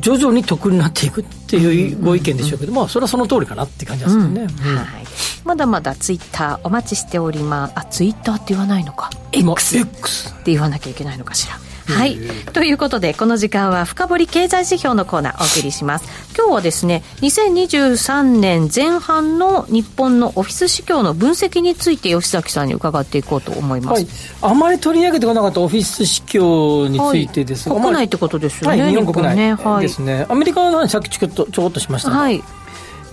[0.00, 4.48] 徐々に得になっていくっていうご意見でしょうけど、まあそれはその通りかなって感じですよね、うん。
[4.48, 5.04] はい、
[5.44, 7.72] まだまだツイッターお待ちしております。
[7.76, 9.10] あツイッターって言わないのか。
[9.32, 11.56] 今 X っ X て言わなきゃいけないのかしら
[11.92, 12.18] はい。
[12.52, 16.06] ということで、この時間は深掘り経済指標のコーナーお送りします。
[16.36, 24.02] 今日はですね、2023年前半の日本のオフィス市況の分析について吉崎さんに伺っていこうと思います。
[24.02, 28.82] はい、あまり取り上げてこなかったオフィス市況についてですが、はい国内ってことですよね。
[28.82, 29.54] はい、日本国内ね。
[29.54, 29.82] はい。
[29.82, 32.42] ですね、アメリカの話さっきちょっとちょこっとしましたが、はい。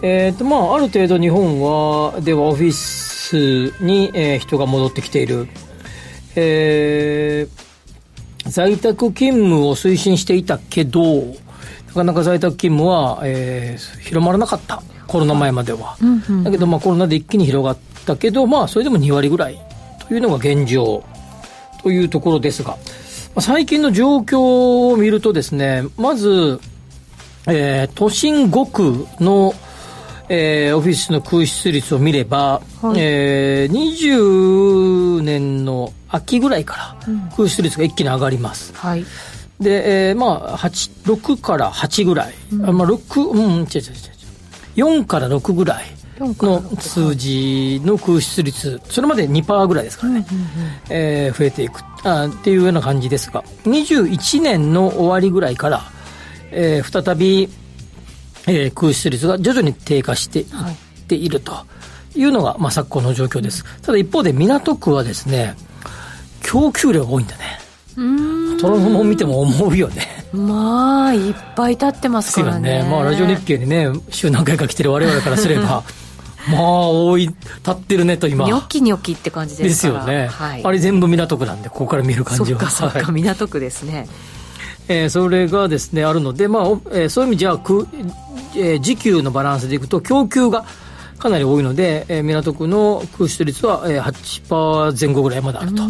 [0.02, 5.48] えーとまあ、ある程度日本はではオフィスに、えー人が戻ってきている、
[6.36, 7.65] えー
[8.48, 11.02] 在宅勤務を推進していたけど
[11.88, 14.84] なかなか在宅勤務は、えー広まらなかった。
[15.08, 15.98] コロナ前までは、
[16.44, 19.60] だけど、まあ、コロナで一気に広がったけど、まあ、それでも2割ぐらい
[20.08, 21.04] というのが現状。
[21.86, 22.78] というところですが、ま
[23.36, 26.60] あ最近の状況を見るとですねまず、
[27.48, 29.54] えー都心5区の、
[30.30, 32.96] えーオフィスの空室率を見れば、はい。
[32.98, 33.74] えー
[34.18, 36.98] 20年の秋ぐらいから
[37.36, 38.74] 空室率が一気に上がります。
[38.76, 39.06] はい。
[39.60, 42.34] で、えーまあ、8 6から8ぐらい、
[42.64, 45.02] あまあ、6、うん、違う違う違う違う。
[45.02, 45.86] 4から6ぐらい
[46.20, 50.26] 4からの数字の空室率、それまで2%ぐらいですからね、
[50.90, 51.82] えー増えていく。
[52.04, 55.82] あっていうような感じですが、21年の終わりぐらいから、
[56.52, 57.50] えー再び、
[58.48, 60.46] えー空室率が徐々に低下していっ
[61.08, 61.54] ていると
[62.16, 63.64] いうのが、まあ、昨今の状況です。
[63.82, 65.56] ただ一方で港区はですね、
[66.42, 67.60] 供給量が多いんだね。
[68.60, 70.26] トランスも見ても思うよね。
[70.34, 72.84] まあ、いっぱい立ってますからね。
[72.84, 72.90] ね。
[72.90, 75.84] まあ、ラジオ日経にね、週何回か来てる我々からすれば、
[76.52, 77.36] まあ、多い、立
[77.72, 78.46] ってるねと今。
[78.46, 80.00] ニョキニョキって感じでですすから。
[80.02, 80.62] よね、はい。
[80.64, 82.60] あれ全部港区なんで、ここから見る感じは。
[82.60, 84.08] そっかそっか、はい港区ですね。
[84.88, 87.88] えーそれがですね、あるので、まあ、おえーそういう意味じゃ、く
[88.56, 90.66] えー需給のバランスでいくと、供給が
[91.20, 95.84] かなり多いので、えー港区の空室率は、えー8%前後ぐらいまであると。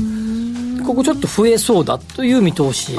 [0.86, 2.96] ここちょっと増えそうだという見通し。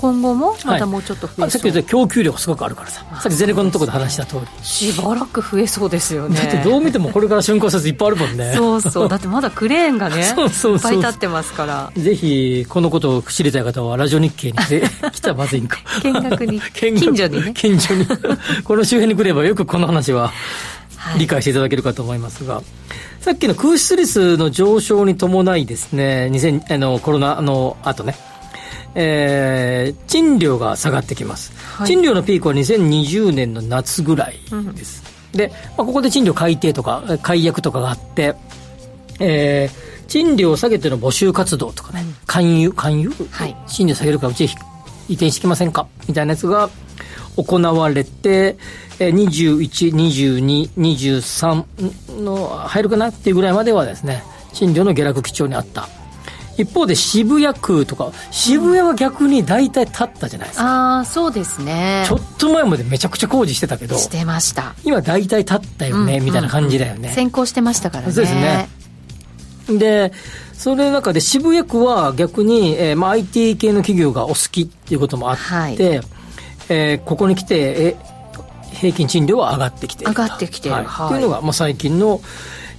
[0.00, 3.04] 今後もまたもうちょっと増えそう、あさっき言った供給量がすごくあるからさ。
[3.20, 4.46] さっきゼネコンのところで話した通り。
[4.64, 6.36] しばらく増えそうですよね。
[6.36, 8.52] だってどう見てもこれから竣工説いっぱいあるもんね。
[8.56, 9.08] そうそう。
[9.08, 11.92] だってまだクレーンがね、 そうそうそういっぱい立ってますから。
[11.96, 14.54] ぜひ、このことを知りたい方は、ラジオ日経に
[15.12, 15.78] 来たらまずいんか。
[16.02, 18.06] 見学に近所にね近所に。
[18.64, 20.32] この周辺に来ればよくこの話は
[20.98, 22.62] はい理解していただけるかと思いますが、
[23.20, 28.16] さっきの空室率の上昇に伴いですね、2000あのコロナの後ね、
[28.94, 31.86] えー賃料が下がってきます、はい。
[31.86, 34.38] 賃料のピークは2020年の夏ぐらい
[34.74, 35.02] です。
[35.32, 38.34] で、まあ、ここで賃料改定とか、解約とかがあって、
[39.20, 44.46] えー賃料を下げての募集活動とかね、勧誘、勧誘、はい、賃料下げるからうち移
[45.12, 45.86] 転してきませんか？
[46.08, 46.70] みたいなやつが
[47.36, 48.56] 行われて、
[48.98, 53.08] 21、22、23の入るかな？
[53.08, 54.22] っていうぐらいまではですね、
[54.54, 55.90] 賃料の下落基調にあった。
[56.58, 60.96] 一方で渋谷区とか、渋谷は逆に大体立ったじゃないですか。
[60.96, 62.04] ああ、そうですね。
[62.06, 63.96] ちょっと前までめちゃくちゃ工事してたけど。
[63.96, 64.74] してました。
[64.84, 67.12] 今大体立ったよね、うん、みたいな感じだよね。
[67.14, 68.12] 先行してましたからね。
[68.12, 68.68] そうですね。
[69.78, 70.12] で、
[70.52, 75.76] それの中で渋谷区は逆に、えーまあ、IT 系の企業がお好きっていうこともあって、はい、
[76.70, 77.96] えー、ここに来て、え
[78.72, 82.20] 平均賃料は上がってきている上がってきてる、はいはい、というのが、まあ、最近の、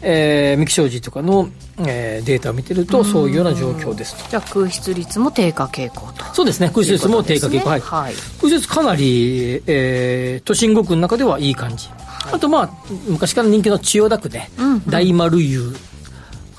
[0.02, 4.30] えー、三木商事とかの、えー、データを見てるとそういうような状況ですと。
[4.30, 6.24] じゃあ空室率も低下傾向と。
[6.34, 6.70] そうですね。
[6.74, 12.70] 空室率も低下傾向、ね、はい、空室率かなり、えー、都心5区の中ではいい感じ、はい、あとまあ
[13.08, 15.68] 昔から人気の千代田区で、うんうん、大丸湯。
[15.68, 15.78] わか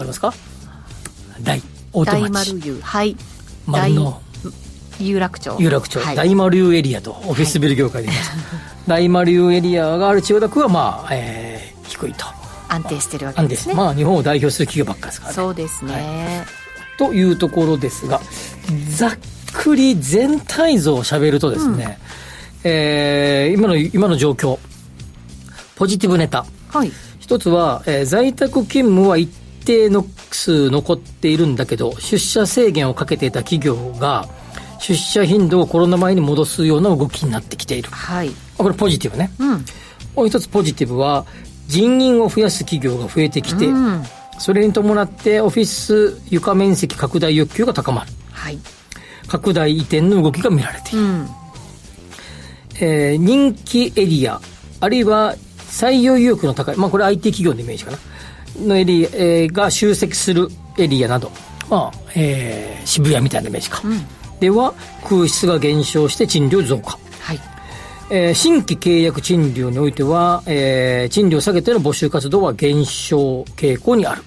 [0.01, 0.35] りますか？
[1.43, 2.81] 大大大丸湯。
[2.83, 3.17] はい。
[3.67, 4.23] 丸の。
[4.99, 5.57] 有楽町。
[5.59, 8.39] 有楽町、はい、大丸湯エリアとオフィスビル業界で言います、はい、
[8.87, 12.27] 大丸湯エリアがある千代田区はまあ、えー、低いと
[12.73, 13.75] 安定してるわけですね。
[13.75, 15.37] まあ日本を代表する企業ばっかですからね。
[15.37, 18.21] そうですね、はい、というところですが
[18.97, 19.19] ざっ
[19.53, 21.99] くり全体像をしゃべるとですね、
[22.65, 24.59] うん、えー、今の今の状況。
[25.81, 29.33] ポジティブネタ、はい、一つは、えー、在宅勤務は一
[29.65, 34.29] 定の数残っているんだけど出社制限をかけていた企業が
[34.79, 39.65] 出社頻度をコロナ前に戻すような動きになってきている、はい、これポジティブね、うん、
[40.15, 41.25] もう一つポジティブは
[41.71, 44.03] 人員を増やす企業が増えてきて、うん、
[44.39, 48.59] それに伴ってオフィス床面積拡大欲求が高まる、はい、
[49.29, 51.29] 拡大移転の動きが見られている、うん、
[52.81, 54.41] えー、人気エリア
[54.81, 57.99] あるいは採用意欲の高い、まあ、これ IT 企業のイメージかな。
[58.59, 61.31] のエリア、えー、が集積するエリアなど、
[61.69, 64.01] まあえー、渋谷みたいなイメージか、うん、
[64.41, 64.75] では
[65.09, 66.99] 空室が減少して賃料増加
[68.13, 74.23] えー、新規契約賃料においては、えー、賃料下げての募集活動は減少傾向にある。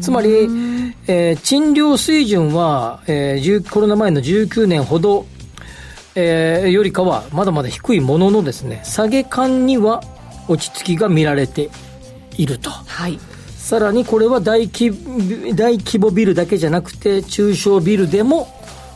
[0.00, 0.28] つまり、
[1.08, 5.26] えー、賃料水準は、えー、コロナ前の19年ほど、
[6.14, 10.04] えー、よりかはまだまだ低いもののですね、下げ感には
[10.46, 11.68] 落ち着きが見られて
[12.36, 12.70] いると。
[12.70, 13.18] はい。
[13.56, 14.90] さらにこれは大規
[15.54, 18.48] 大規模ビルだけじゃなくて、中小ビルでも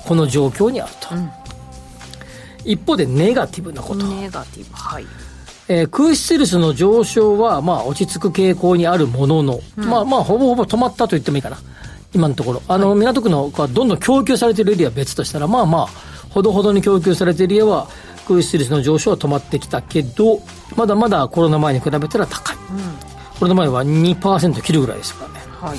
[0.07, 1.15] この状況にあると。
[1.17, 1.44] うん
[2.65, 5.07] 一方でネガティブなことネガティブはい
[5.67, 11.57] えー、空室率の上昇は、まあ、落ち着く傾向にあるものの、うん、まあ、まあ、ほぼほぼ止まったと言ってもいいかな。
[12.13, 12.63] 今のところ。
[12.69, 15.87] あの、はい、港区のどんどん供給されているエリアは別としたら、まあまあ、
[16.29, 17.89] ほどほどに供給されているエリアは、
[18.29, 20.41] 空室率の上昇は止まってきたけど、
[20.77, 22.57] まだまだコロナ前に比べたら高い。
[22.57, 25.41] うん、コロナ前は2%切るぐらいですからね。
[25.61, 25.79] はい。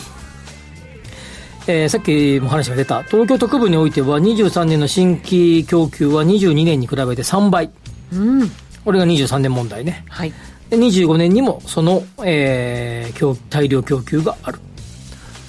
[1.67, 7.71] えー、さっきも話が出た、東京都区部においては、23年の新規供給は22年に比べて3倍。
[8.13, 8.51] うん。
[8.83, 10.05] これが23年問題ね。
[10.07, 10.33] はい。
[10.69, 14.59] で25年にもその、えー、大量供給がある。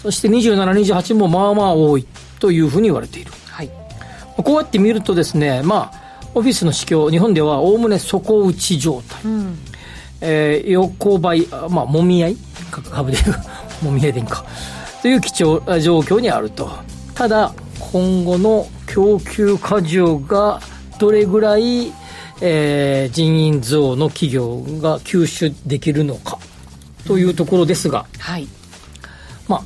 [0.03, 0.65] そして27、
[0.97, 2.07] 28もまあまあ多い
[2.39, 3.33] というふうに言われている。
[3.47, 3.71] はい。
[4.37, 9.23] こうやって見るとですね、まあ、オフィスの市況、日本ではおおむね底打ち状態。
[9.25, 9.59] うん、
[10.21, 12.37] えー、横ばい、まあ、もみ合い
[12.71, 13.35] 株でいう、
[13.85, 14.45] もみ合いでいいか。
[15.07, 16.69] という貴重状況にあると。
[17.15, 17.55] ただ、
[17.93, 20.61] 今後の供給過剰が
[20.99, 21.93] どれぐらい、
[22.41, 26.41] えー、人員増の企業が吸収できるのか
[27.07, 28.49] というところですが、はい。
[29.47, 29.63] まあ、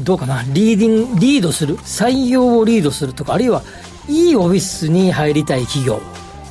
[0.00, 3.62] どうかな、リーディング、リードする、採用をリードするとか、あるいは、
[4.08, 6.00] いいオフィスに入りたい企業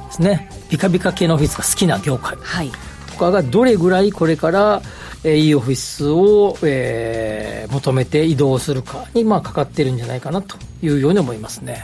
[0.07, 0.49] ですね。
[0.69, 2.37] ビカビカ系のオフィスが好きな業界。
[2.39, 2.71] はい。
[3.11, 4.81] とかがどれぐらいこれから、
[5.23, 11.83] えー、いいオフィスを、えー、求めて移動するかに、まあ、かかってるんじゃないかなというように思いますね。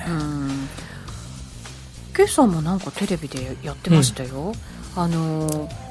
[2.16, 4.54] 今朝もなんかテレビでやってましたよ。
[4.96, 5.88] うん、あのー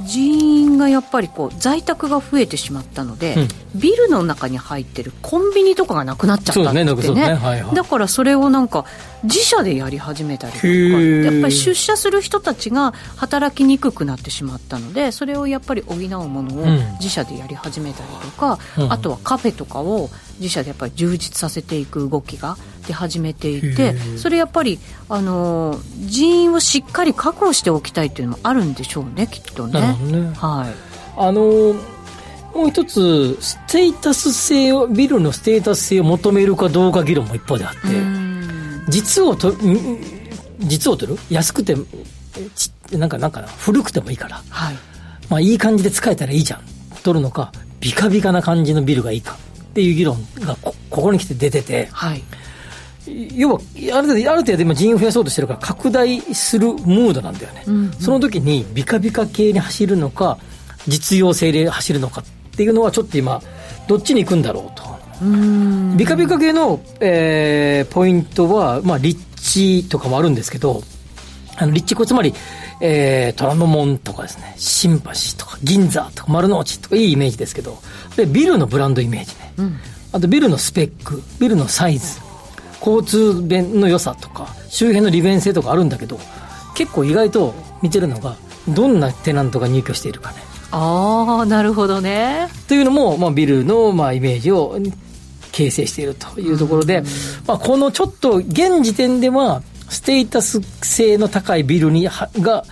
[0.00, 3.34] 人員がやっぱりこう在宅が増えてしまったので、
[3.74, 6.84] うん、ビルの中に入ってるコンビニとかがなくなっちゃったってね。
[6.84, 8.84] ねねはいはい、だからそれをなんか
[9.26, 16.66] 自社でやり始めたりとかやっぱり出社する人たちが働きにくくなってしまったのでそれをやっぱり補うものを
[17.00, 20.08] 自社でやり始めたりとか、うん、あとはカフェとかを
[20.38, 22.56] 自社でやっぱり充実させていく動きが
[22.86, 29.80] 出始めていてそれやっぱりあの人員をしっかり確保しておきたいというのもあるんでしょうねきっとね。
[29.80, 30.32] ね。
[30.36, 30.74] はい、
[31.16, 31.74] あの
[32.54, 38.25] もう一つステータス性をビルのステータス性を求めるかどうか議論も一方であって
[38.88, 39.54] 実をと
[40.60, 41.18] 実を取る？
[41.30, 41.74] 安くて
[42.54, 43.48] ちなんかなんかな？
[43.48, 44.76] 古くてもいいから、はい。
[45.28, 46.60] まあ、いい感じで使えたらいいじゃん。
[47.02, 49.34] 取るのかビカビカな感じのビルがいいか。
[49.34, 52.22] っていう議論がここに来て出てて、はい、
[53.38, 53.60] 要は
[53.92, 60.38] ある程度ある程度今人員を増やそうとしてるから拡大するムードなんだよね、うんうん、その時にビカビカ系に走るのか
[60.88, 62.24] 実用性で走るのかっ
[62.56, 63.42] ていうのはちょっと今
[63.86, 64.95] どっちに行くんだろうと
[65.96, 70.82] ビカビカ系の、えー、ポイントは、まあ、立地とかもあるんですけど
[71.56, 72.34] あの立地こつまり、
[72.80, 74.54] えー、虎ノ門とかですね。
[74.58, 77.78] 新橋とか銀座とか丸の内とかいいイメージですけど。
[78.16, 79.78] でビルのブランドイメージね、うん、
[80.12, 82.20] あとビルのスペックビルのサイズ。
[82.80, 86.20] 交通便の良さとか周辺の利便性とかあるんだけど
[86.74, 88.36] 結構意外と見てるのが
[88.68, 90.36] どんなテナントが入居しているかね。
[90.72, 92.48] ああなるほどね。
[92.68, 94.78] というのも、まあ、ビルの、まあ、イメージを
[95.56, 97.02] 形成しているというところで、
[97.46, 102.06] まあ、このちょっと現時点ではステータス性の高いビルに
[102.40, 102.64] が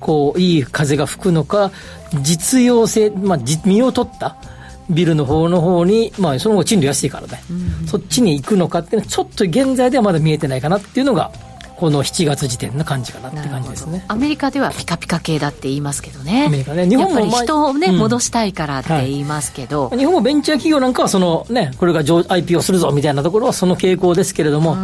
[0.00, 1.70] こういい風が吹くのか
[2.20, 4.36] 実用性、まあ、身を取った
[4.90, 11.30] ビルの方の方に、まあ、その方が賃料安いからね、うん、そっちに行くのかっていうのは、ちょっと現在ではまだ見えてないかなっていうのが、
[11.82, 14.04] この7月時点の感じかなって感じですね。
[14.06, 16.44] アメリカではピカピカ系だって言いますけどね。
[16.46, 16.88] アメリカね。
[16.88, 24.76] 日本も、人をね、うん、戻したいからって言いますけど、はい、日本もベンチャー企業なんかはそのねこれが IP をするぞみたいなところはその傾向ですけれども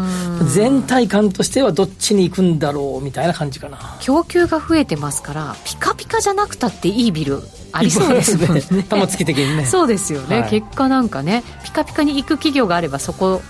[0.53, 3.79] 全体感としてはどっちに行くんだろうみたいな感じかな。
[4.01, 7.39] 供給が増えてますからピカピカじゃなくたっていいビル
[7.71, 8.63] ありそうですもんね。
[8.91, 9.67] 玉突き的にね。
[9.67, 13.41] そうですよね、はい、結果なんかねピカピカに行く企業があればそこ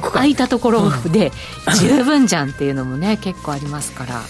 [0.00, 1.32] 空いたところで
[1.78, 4.22] 十分じゃんっていうのもね結構ありますから。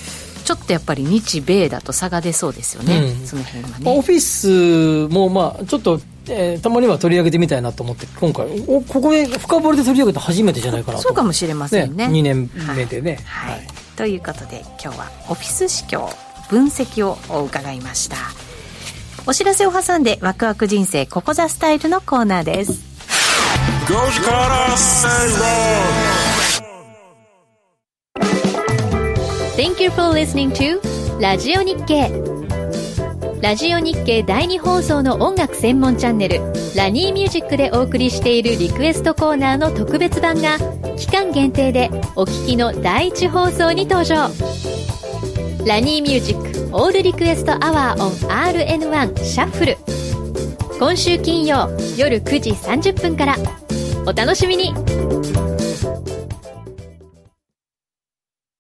[0.44, 3.98] ちょっとやっぱり日米だと差が出そうですよね、うん、その辺がね。
[3.98, 12.08] オフィスもまあちょっとえー、たまには取り上げてみたいなと思って今回おここで深掘りで取り上げた初めてじゃないかなそうかもしれませんね。
[12.08, 16.08] ね2年目でね、はい、はい、ということで今日はオフィス市況
[16.50, 18.16] 分析を伺いました。
[19.28, 22.95] お知らせを挟んでワクワク人生ここザスタイルのコーナーです
[29.54, 30.80] Thank you for listening to
[31.20, 32.10] ラジオ日経。
[33.40, 36.40] ラジオ日経第2放送の音楽専門チャンネル
[36.74, 40.58] ラニーミュージックでお送りしているリクエストコーナーの特別版が
[40.96, 44.30] 期間限定でお聴きの第1放送に登場。
[45.64, 49.76] ラニーミュージックオールリクエストアワーオン RN1 シャッフル。
[50.76, 53.36] 今週金曜夜9時30分から
[54.06, 54.72] お楽しみに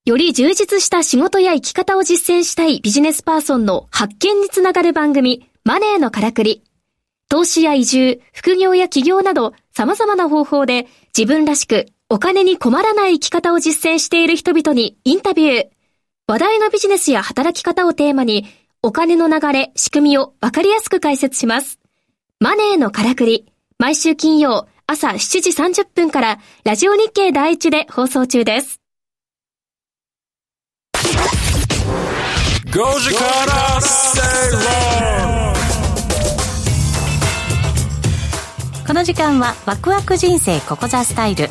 [0.04, 6.62] より充実した仕事や生き方を実践したいビジネスパーソンの発見につながる番組、マネーのからくり。
[7.28, 10.86] 投資や移住、副業や起業など様々な方法で
[11.16, 15.68] 自分らしくお金に困らない生き方を実践している人々にインタビュー。
[16.28, 18.46] 話題のビジネスや働き方をテーマに
[18.82, 21.78] お金の流れ、仕組みをわかりやすく解説します。
[22.40, 23.46] マネーのからくり。
[23.78, 28.80] 毎週金曜朝7時30分からラジオ日経第一で放送中です。
[30.94, 32.70] 5
[33.00, 33.80] 時から
[38.86, 41.48] この時間はワクワク人生ここザスタイル。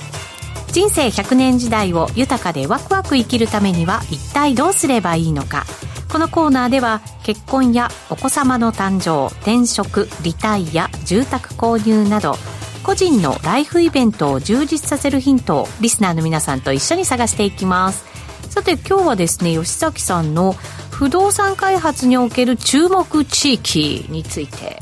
[0.72, 5.66] 人生100年時代を豊かでワクワク生きるためには一体どうすればいいのか。
[6.10, 12.38] このコーナーでは結婚やお子様の誕生転職リタイア住宅購入など
[12.86, 18.06] 個人のライフイベントを充実させるヒントをリスナーの皆さんと一緒に探していきます。
[18.52, 20.54] さて今日はですね吉崎さんの
[20.92, 24.78] 不動産開発における注目地域について。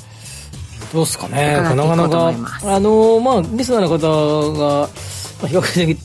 [0.92, 1.54] どうですかね。
[1.54, 2.34] なかなか
[2.64, 4.88] あのまあリスナーの方が
[5.48, 5.98] 比較的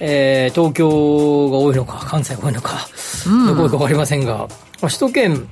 [0.00, 0.88] えー、東京
[1.50, 2.88] が多いのか関西が多いのか、
[3.28, 4.46] うん、どこか分かりませんが、ま
[4.82, 5.48] あ、首都圏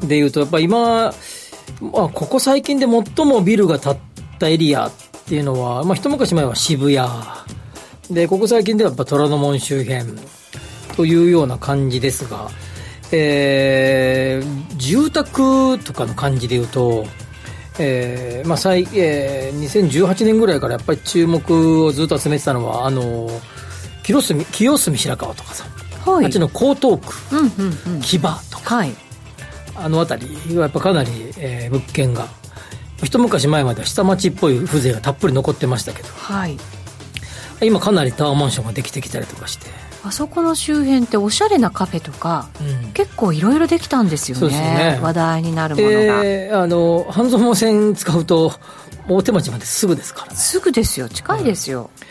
[0.00, 1.12] でいうとやっぱ今、まあ、
[2.08, 3.96] ここ最近で最もビルが建っ
[4.40, 4.92] ったエリアっ
[5.26, 7.08] ていうのは、まあ、一昔前は渋谷。
[8.10, 10.18] で、ここ最近ではやっぱ虎ノ門周辺
[10.96, 12.48] というような感じですが、
[13.12, 17.04] えー、住宅とかの感じで言うと、
[17.78, 23.28] えーまあ最えー、2018年ぐらいからやっぱり注目をずっと集めてたのはあの
[24.02, 25.64] 清澄清澄白河とかさ、
[26.04, 28.92] はい、あっちの江東区、うんうんうん、木場とか、はい、
[29.76, 32.28] あの辺りはやっぱかなり、えー、物件が
[33.04, 36.56] 一昔前までは下町っぽい風情がたっぷり残ってましたけど、はい、
[37.62, 39.66] 今かなりタワーマンションができてきたりとかして。
[40.02, 44.48] あそこの周辺っておしゃれなカフェとか、うん、結構いろいろできたんですよね。
[44.48, 44.98] ね。
[45.02, 48.52] 話題になるものが、えー、あの半蔵門線使うと
[49.08, 50.36] 大手町まですぐですからね。
[50.36, 51.08] すぐですよ。
[51.10, 52.06] 近いですよ、うん、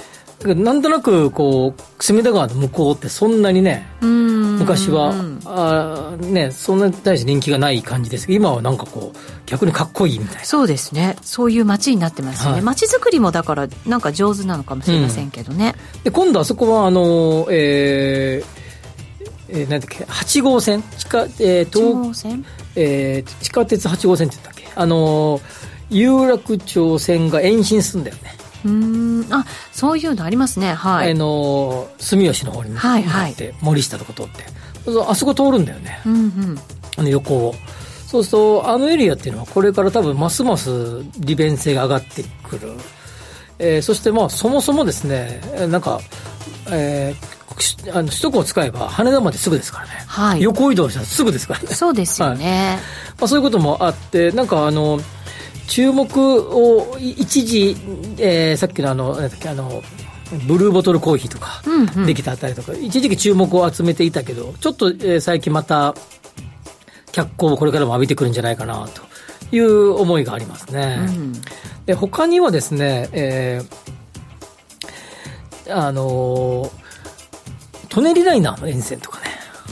[0.46, 5.14] なんとなくこう隅田川の向こうってそんなにね昔昔は、
[5.46, 9.18] あね、そんなに対して人気がない感じですけど、今はなんかこう、
[9.48, 10.44] 逆にかっこいいみたいな。
[10.44, 11.16] そうですね。
[11.22, 12.54] そういう街になってますよね。
[12.54, 15.76] はい、街づくりもだから、なんか上手なのかもしれませんけどね。
[15.96, 20.84] うん、で、今度あそこは、あの、えー、えー、なんだっけ、8号線？
[20.98, 22.44] 地下、えー、東、
[22.76, 24.70] えー、地下鉄8号線って言ったっけ？
[24.76, 25.42] あの、
[25.90, 28.39] 有楽町線が延伸するんだよね。
[28.66, 29.26] うん。
[29.30, 30.74] あそういうのありますね。
[30.74, 31.12] はい。
[31.12, 34.44] あの住吉の方にはいはい、森下とか通って。
[35.08, 36.60] あそこ通るんだよね、うんうん、
[36.98, 37.56] あの横を。
[38.08, 42.72] そうするとあのエリアっていうのはこれから多分ますます利便性が上がってくる、
[43.60, 45.40] えー、そしてまあそもそもですね
[45.70, 46.00] なんか、
[46.72, 51.68] えー、あの首都高を使えば羽田まですぐですからね、はい、横移動したらすぐですからね。
[51.68, 52.78] そうですよね、 はい、
[53.20, 55.00] まあ、そういうこともあってなんかあの
[55.70, 57.78] 注目を一時、
[58.18, 59.84] えー、さっきのあのあの
[60.48, 61.62] ブルーボトルコーヒーとか
[62.06, 65.96] できたあたりとか、うんうん、一時期注目を集めていたけどちょっと、えー、最近また
[67.12, 70.98] 脚光をこれからも浴びてくるんじゃないかなという思いがありますね。
[71.00, 71.34] うん、
[71.86, 76.72] で他にはですね、えー、あの
[77.90, 79.26] トネリライナーの沿線とかね。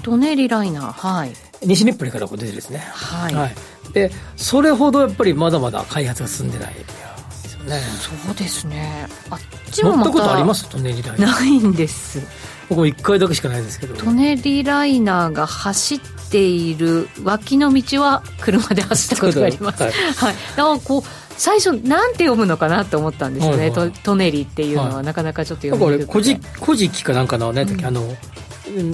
[0.04, 1.34] トネリライナーはい。
[1.66, 3.56] 西日暮里から出てですね、はい、はい、
[3.94, 6.86] でそれほどやっぱりまだまだ開発が進んでないで
[7.32, 7.82] すよね。
[8.26, 9.08] そうですね。
[9.30, 9.40] あっ
[9.72, 10.70] ちも乗ったことあります？
[10.70, 11.32] トネリライナー。
[11.40, 12.22] ないんです。
[12.70, 13.96] 僕も1回だけしかないですけど。
[13.96, 21.04] トネリライナーが走っている脇の道は車で走ったことがあります、はい、はい、だからこう
[21.38, 26.36] 最初なんて読むのかなと思ったんですよね、はいはい、トネリっていうのはなかなかちょっと読みにくくて。
[26.60, 28.02] 古事記かなんかのね、うん、あの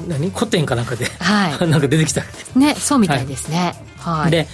[0.08, 0.30] 何？
[0.30, 2.22] 古典かなんかで、はい、 なんか出てきた。
[2.56, 4.48] ねそうみたいですね、はい、はい、で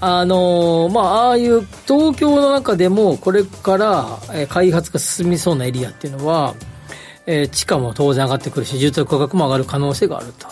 [0.00, 6.54] あのー、まあああいう東京の中でもこれから、えー、開発が進みそうなエリアっていうのは、
[7.26, 10.46] えー、地価も当然上がってくるし住宅価格も上がる可能性があると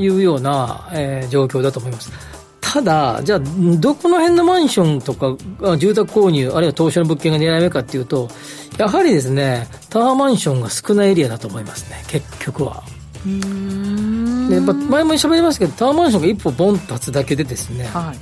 [0.00, 2.38] いうような、えー、状況だと思います。
[2.60, 5.38] ただ、じゃあ、どこの辺のマンションとか、
[5.78, 8.28] 住宅購入、あるいは投資の物件が狙い目かっていうと、
[8.76, 12.82] やはりですね、タワーマンションが少ないエリアだと思いますね、結局は。
[14.48, 18.16] でやっぱ前も喋りましたけどタワーマンションが一歩ボンと立つだけでですね、はい、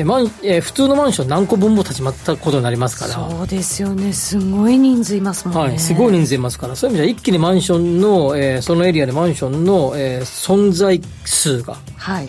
[0.00, 3.12] えマンえ普通のマンション何個分も立ちまったことになりますから。
[3.12, 4.12] そうですよね。
[4.12, 6.76] すごい人数いますもんね、はい、すごい人数いますから。
[6.76, 12.28] そういう意味では一気にマンションの、えー、そのエリアでマンションの、えー、存在数が、はい、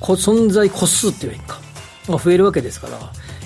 [0.00, 1.60] こ存在個数っていうか。
[2.08, 2.88] が増えるわけですか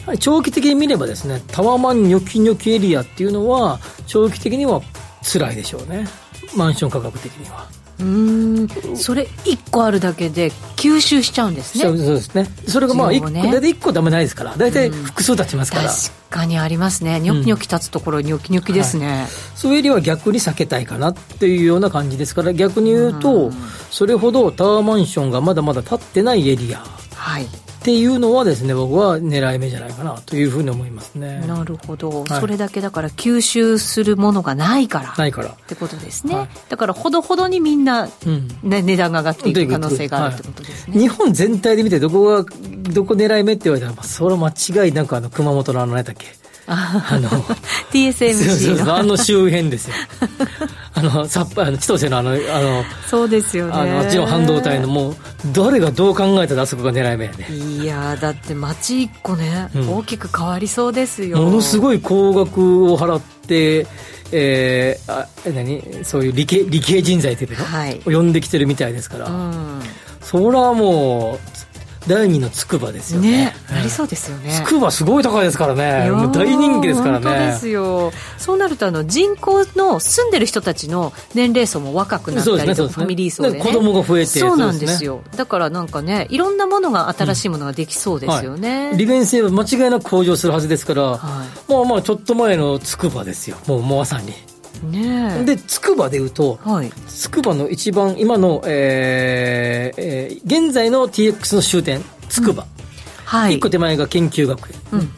[0.06, 0.16] ら。
[0.18, 4.82] 長期的に見ればですねタワマンニョキニョキエリアっていうのは長期的には
[5.22, 6.06] 辛いでしょうね。
[6.56, 7.66] マンション価格的には。
[8.02, 8.04] う
[8.64, 8.68] ん。
[8.96, 11.84] それ1個あるだけで吸収しちゃうんですね。
[11.84, 12.48] そうですね。
[12.66, 14.54] それがまあ 1, 個、ね、大体1個ダメないですから。
[14.56, 15.98] 大体複数立ちますから、確
[16.30, 17.20] かにありますね。
[17.20, 22.52] ニョキニョキ立つところニョキニョキですね、はい、そういうエリアは逆に避けたいかなっていうような感じですから。
[22.52, 23.50] 逆に言うと
[23.90, 26.84] それほどタワーマンションがまだまだ建ってないエリア。
[27.14, 31.44] はいっていうのはですね僕は狙い目じゃないかなというふうに思いますね。
[31.48, 35.14] なるほど、はい、それだけだから吸収するものがないから。
[35.18, 35.48] ないから。
[35.48, 38.08] ってことですね、はい、だからほどほどにみんな、
[38.62, 46.41] ね、値段が上がっていく可能性があるってことですね、はい、日本全体で見てどこがどこ狙い目って言われたら、まあ、それは間違いなくあの熊本のあの何だっけ？
[46.66, 47.28] あの
[47.90, 49.94] TSMC のあの周辺ですよ。
[50.94, 53.72] あのさっぱあの千歳のあのあのそうですよね。
[53.74, 55.16] あのあっちの半導体のもう
[55.52, 57.48] 誰がどう考えたらあそこが狙い目やね。
[57.50, 61.38] いやだって街一個ね、うん、大きく変わりそうですよ。
[61.38, 63.86] ものすごい高額を払って
[64.32, 66.04] えー、あ何？
[66.04, 69.82] そういう理系理系人材っていうの、はい、呼んできてるみたいですから、うん、
[70.22, 71.51] それはもう
[72.06, 73.30] 第二の筑波ですよね。
[73.30, 74.50] ねなりそうですよね。
[74.64, 76.10] 筑波すごい高いですからね。
[76.32, 77.24] 大人気ですからね。
[77.24, 78.12] 本当ですよ。
[78.38, 93.56] そうなるとあの人口の住んでる人たちの年齢層も若くなったりとファミリー層で、ね、子供が増えてそうなんですよ、だからなんかねいろんなものが新しいものができそうですよね、利便性は間違いなく向上するはずですから、はい、まあまあちょっと前の筑波ですよ。
[93.66, 94.32] もうもうまさに
[94.82, 95.44] ね。
[95.44, 102.66] で筑波でいうと、はい、筑波の一番今の、えーえー、現在の TX の終点筑波、うん、
[103.24, 105.10] はい、1個手前が研究学園、うん。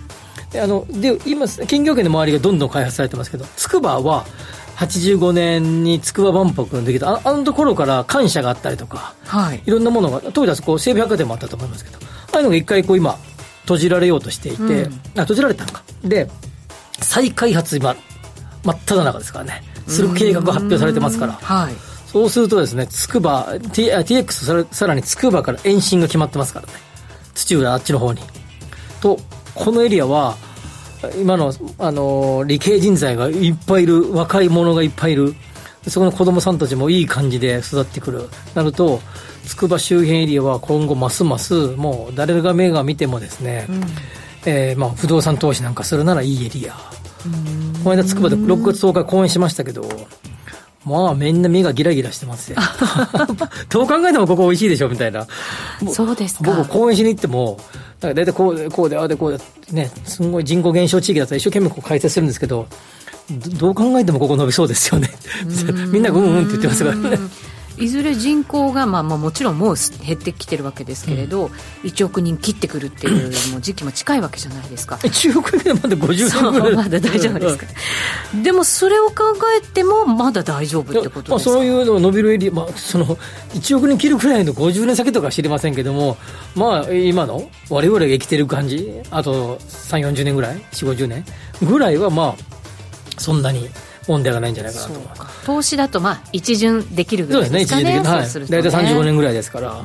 [0.51, 4.25] であので今研究学園の周りがどんどん開発されてますけど筑波は
[4.77, 13.19] 85年に筑波万博ができたああのところから感謝があったりとか、はい、いろんなものが当時はそこ西武百貨店もあったと思いますけどああいうのが一回こう今
[13.62, 15.83] 閉じられようとしていて、うん、あ閉じられたのか。
[16.05, 16.29] で
[17.01, 17.97] 再開発今
[18.65, 19.62] 真っ只中ですからね。
[19.87, 21.75] する計画が発表されてますから、はい、
[22.07, 26.73] そうするとですね筑波 T TX さらさらに筑波から延伸が決まってますからね。
[27.35, 28.21] 土浦あっちの方に。
[29.01, 29.19] と
[29.55, 30.37] このエリアは
[31.21, 35.35] 今の、あの理系人材がいっぱいいる若い者がいっぱいいる。
[35.87, 38.31] そこの子供さんたちもいい感じで育ってくる。
[38.55, 39.01] なると
[39.47, 43.83] 筑波周辺エリアは今後ますますもう誰が目が見てもですね、うん、
[44.47, 46.75] えー、まあ不動産投資なんかするならいいエリア
[47.83, 49.89] この間筑波で6月10日講演しましたけど
[50.85, 52.59] まあみんな目がギラギラしてますよ。
[53.70, 55.27] どう考えてもここ美味しいでしょみたいな。
[55.91, 56.55] そうですか。
[56.55, 57.59] 僕講演しに行っても
[58.01, 62.66] だから大体こうでこうでああでこうでねすごい人口減少地域だったら一生懸命こう解説するんですけど
[63.59, 65.11] どう考えてもここ伸びそうですよね。
[65.91, 67.18] みんなうんうんって言ってますからね
[67.79, 71.53] いずれ人口が、まあ、まあもちろんもう減ってきてるわけですけれど、うん、
[71.89, 74.97] 1億人切ってくるっていうもう時期も近いわけじゃないですか。
[75.03, 76.77] 1億人まだ50年ぐらい。
[76.77, 77.66] まだ大丈夫ですか、
[78.35, 79.14] うん、でもそれを考
[79.59, 83.16] えてもまだ大丈夫ってことまあ、そういうの伸びるエリア、まあ、その
[83.55, 86.16] 1億人切るくらいの50年先とか知りませんけども
[86.55, 91.25] まあ今の我々が生きてる感じあと3 4 0年ぐらい4 5 0年
[91.62, 92.55] ぐらいはまあ
[93.18, 93.68] そんなに
[94.07, 95.01] 問題がないんじゃないかなと。
[95.47, 97.85] 投資だとまあ一巡できるぐらいですかね。
[97.85, 99.83] ね一巡できる、はい、大体35年ぐらいですから、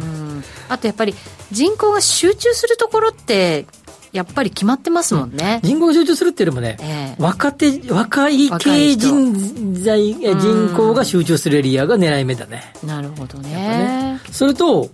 [0.70, 1.16] あとやっぱり
[1.52, 3.66] 人口が集中するところって
[4.12, 12.74] やっぱり決まってますもんね、うん、人口が集中するっていうよりもね、えー、若手若い系人材人口が集中するエリアが狙い目だね。
[12.84, 13.50] なるほどね。
[13.50, 14.20] ね。
[14.32, 14.90] それと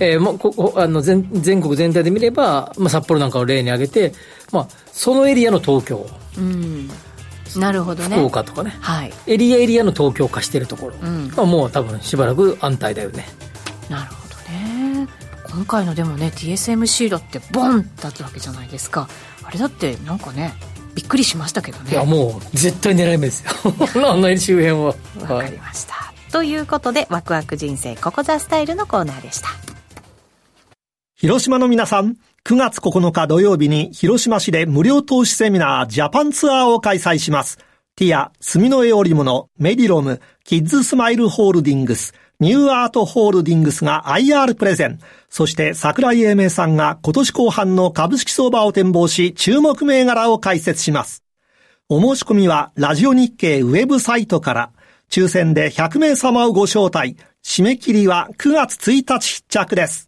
[0.00, 4.12] えー、まあ、こあの全全国全体で見れば、まあ、札幌なんかを例に挙げて、
[4.52, 6.06] まあ、そのエリアの東京、
[6.36, 6.88] うん、
[7.56, 8.16] なるほどね。
[8.16, 13.26] 福岡とかね、はい、エリアエリアの東京化してるところ、うん、もう多分しばらく安泰だよね。
[13.88, 15.08] なるほどね。
[15.50, 19.08] 今回のでもね TSMC だってボンだったわけじゃないですか。
[19.44, 20.52] あれだってなんかね
[20.94, 21.92] びっくりしましたけどね。
[21.92, 23.50] いやもう絶対狙い目ですよ。
[24.10, 24.94] あの周辺は。
[25.32, 29.48] わかりました、はい、ということでワクワク人生ここザスタイルのコーナーでした。
[31.14, 32.16] 広島の皆さん
[32.48, 37.58] 9月9日土曜日に広島市で無料投資セミナージャパンツアーを開催します。
[37.94, 44.98] ティア、住の絵織物、メディロム、キッズスマイルホールディングス、ニューアートホールディングスが IR プレゼン。
[45.28, 51.22] そして桜井英明さんが今年後半の株式相場を展望し注目銘柄を解説します。
[51.90, 54.70] お申し込みはラジオ日経ウェブサイトから、
[55.10, 57.18] 抽選で100名様をご招待。
[57.44, 60.07] 締め切りは9月1日必着です。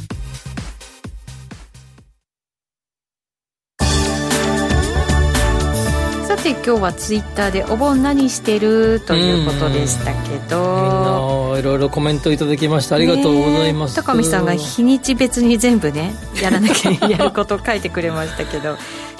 [6.43, 11.55] て今日はツイッターでお盆何してるということでしたけど。
[11.57, 18.77] いろいろコメントいただきましてありがとうございます、高見さんが日にち別に全部ねやらなきゃ やること書いてくれましたけど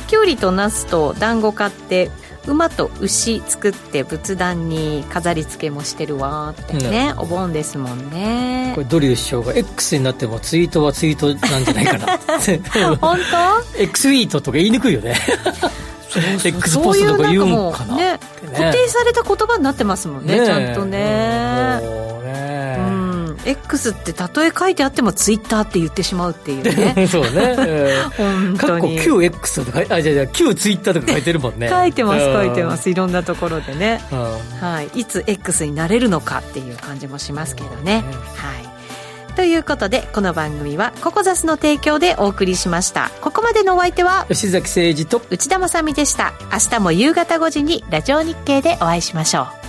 [0.08, 2.10] きゅうりとナスと団子買って
[2.48, 8.72] 馬と牛作って仏壇に飾り付けもしてるわってね、お盆ですもんね。
[8.74, 12.18] これドリュー首相が？X になってもツイートはツイートなんじゃないかな。
[12.98, 13.20] 本
[13.76, 15.14] 当？X ウィートとか言いにくいよね
[16.12, 21.80] そういうなんかもうね固定された言葉になってますもんねちゃんとね。
[21.84, 23.38] うん。
[23.46, 27.08] X ってたとえ書いてあってもツイッターって言ってしまうっていうね。
[27.08, 27.56] そうね、
[28.18, 29.00] 本当に。
[29.00, 31.68] QX とかあじゃじゃ旧ツイッターとか書いてるもんね。
[31.72, 32.90] 書いてます書いてます。
[32.90, 34.02] いろんなところでね、
[34.60, 38.04] はい、いつ X になれるのかっていう感じもしますけどね、
[38.36, 38.71] はい
[39.42, 43.10] ということでこの番組はココザスの提供でお送りしました。
[43.22, 46.34] ここまでのお相手は吉崎誠二と内田まさみでした。
[46.54, 49.61] 明日も夕方5時にラジオ日経でお会いしましょう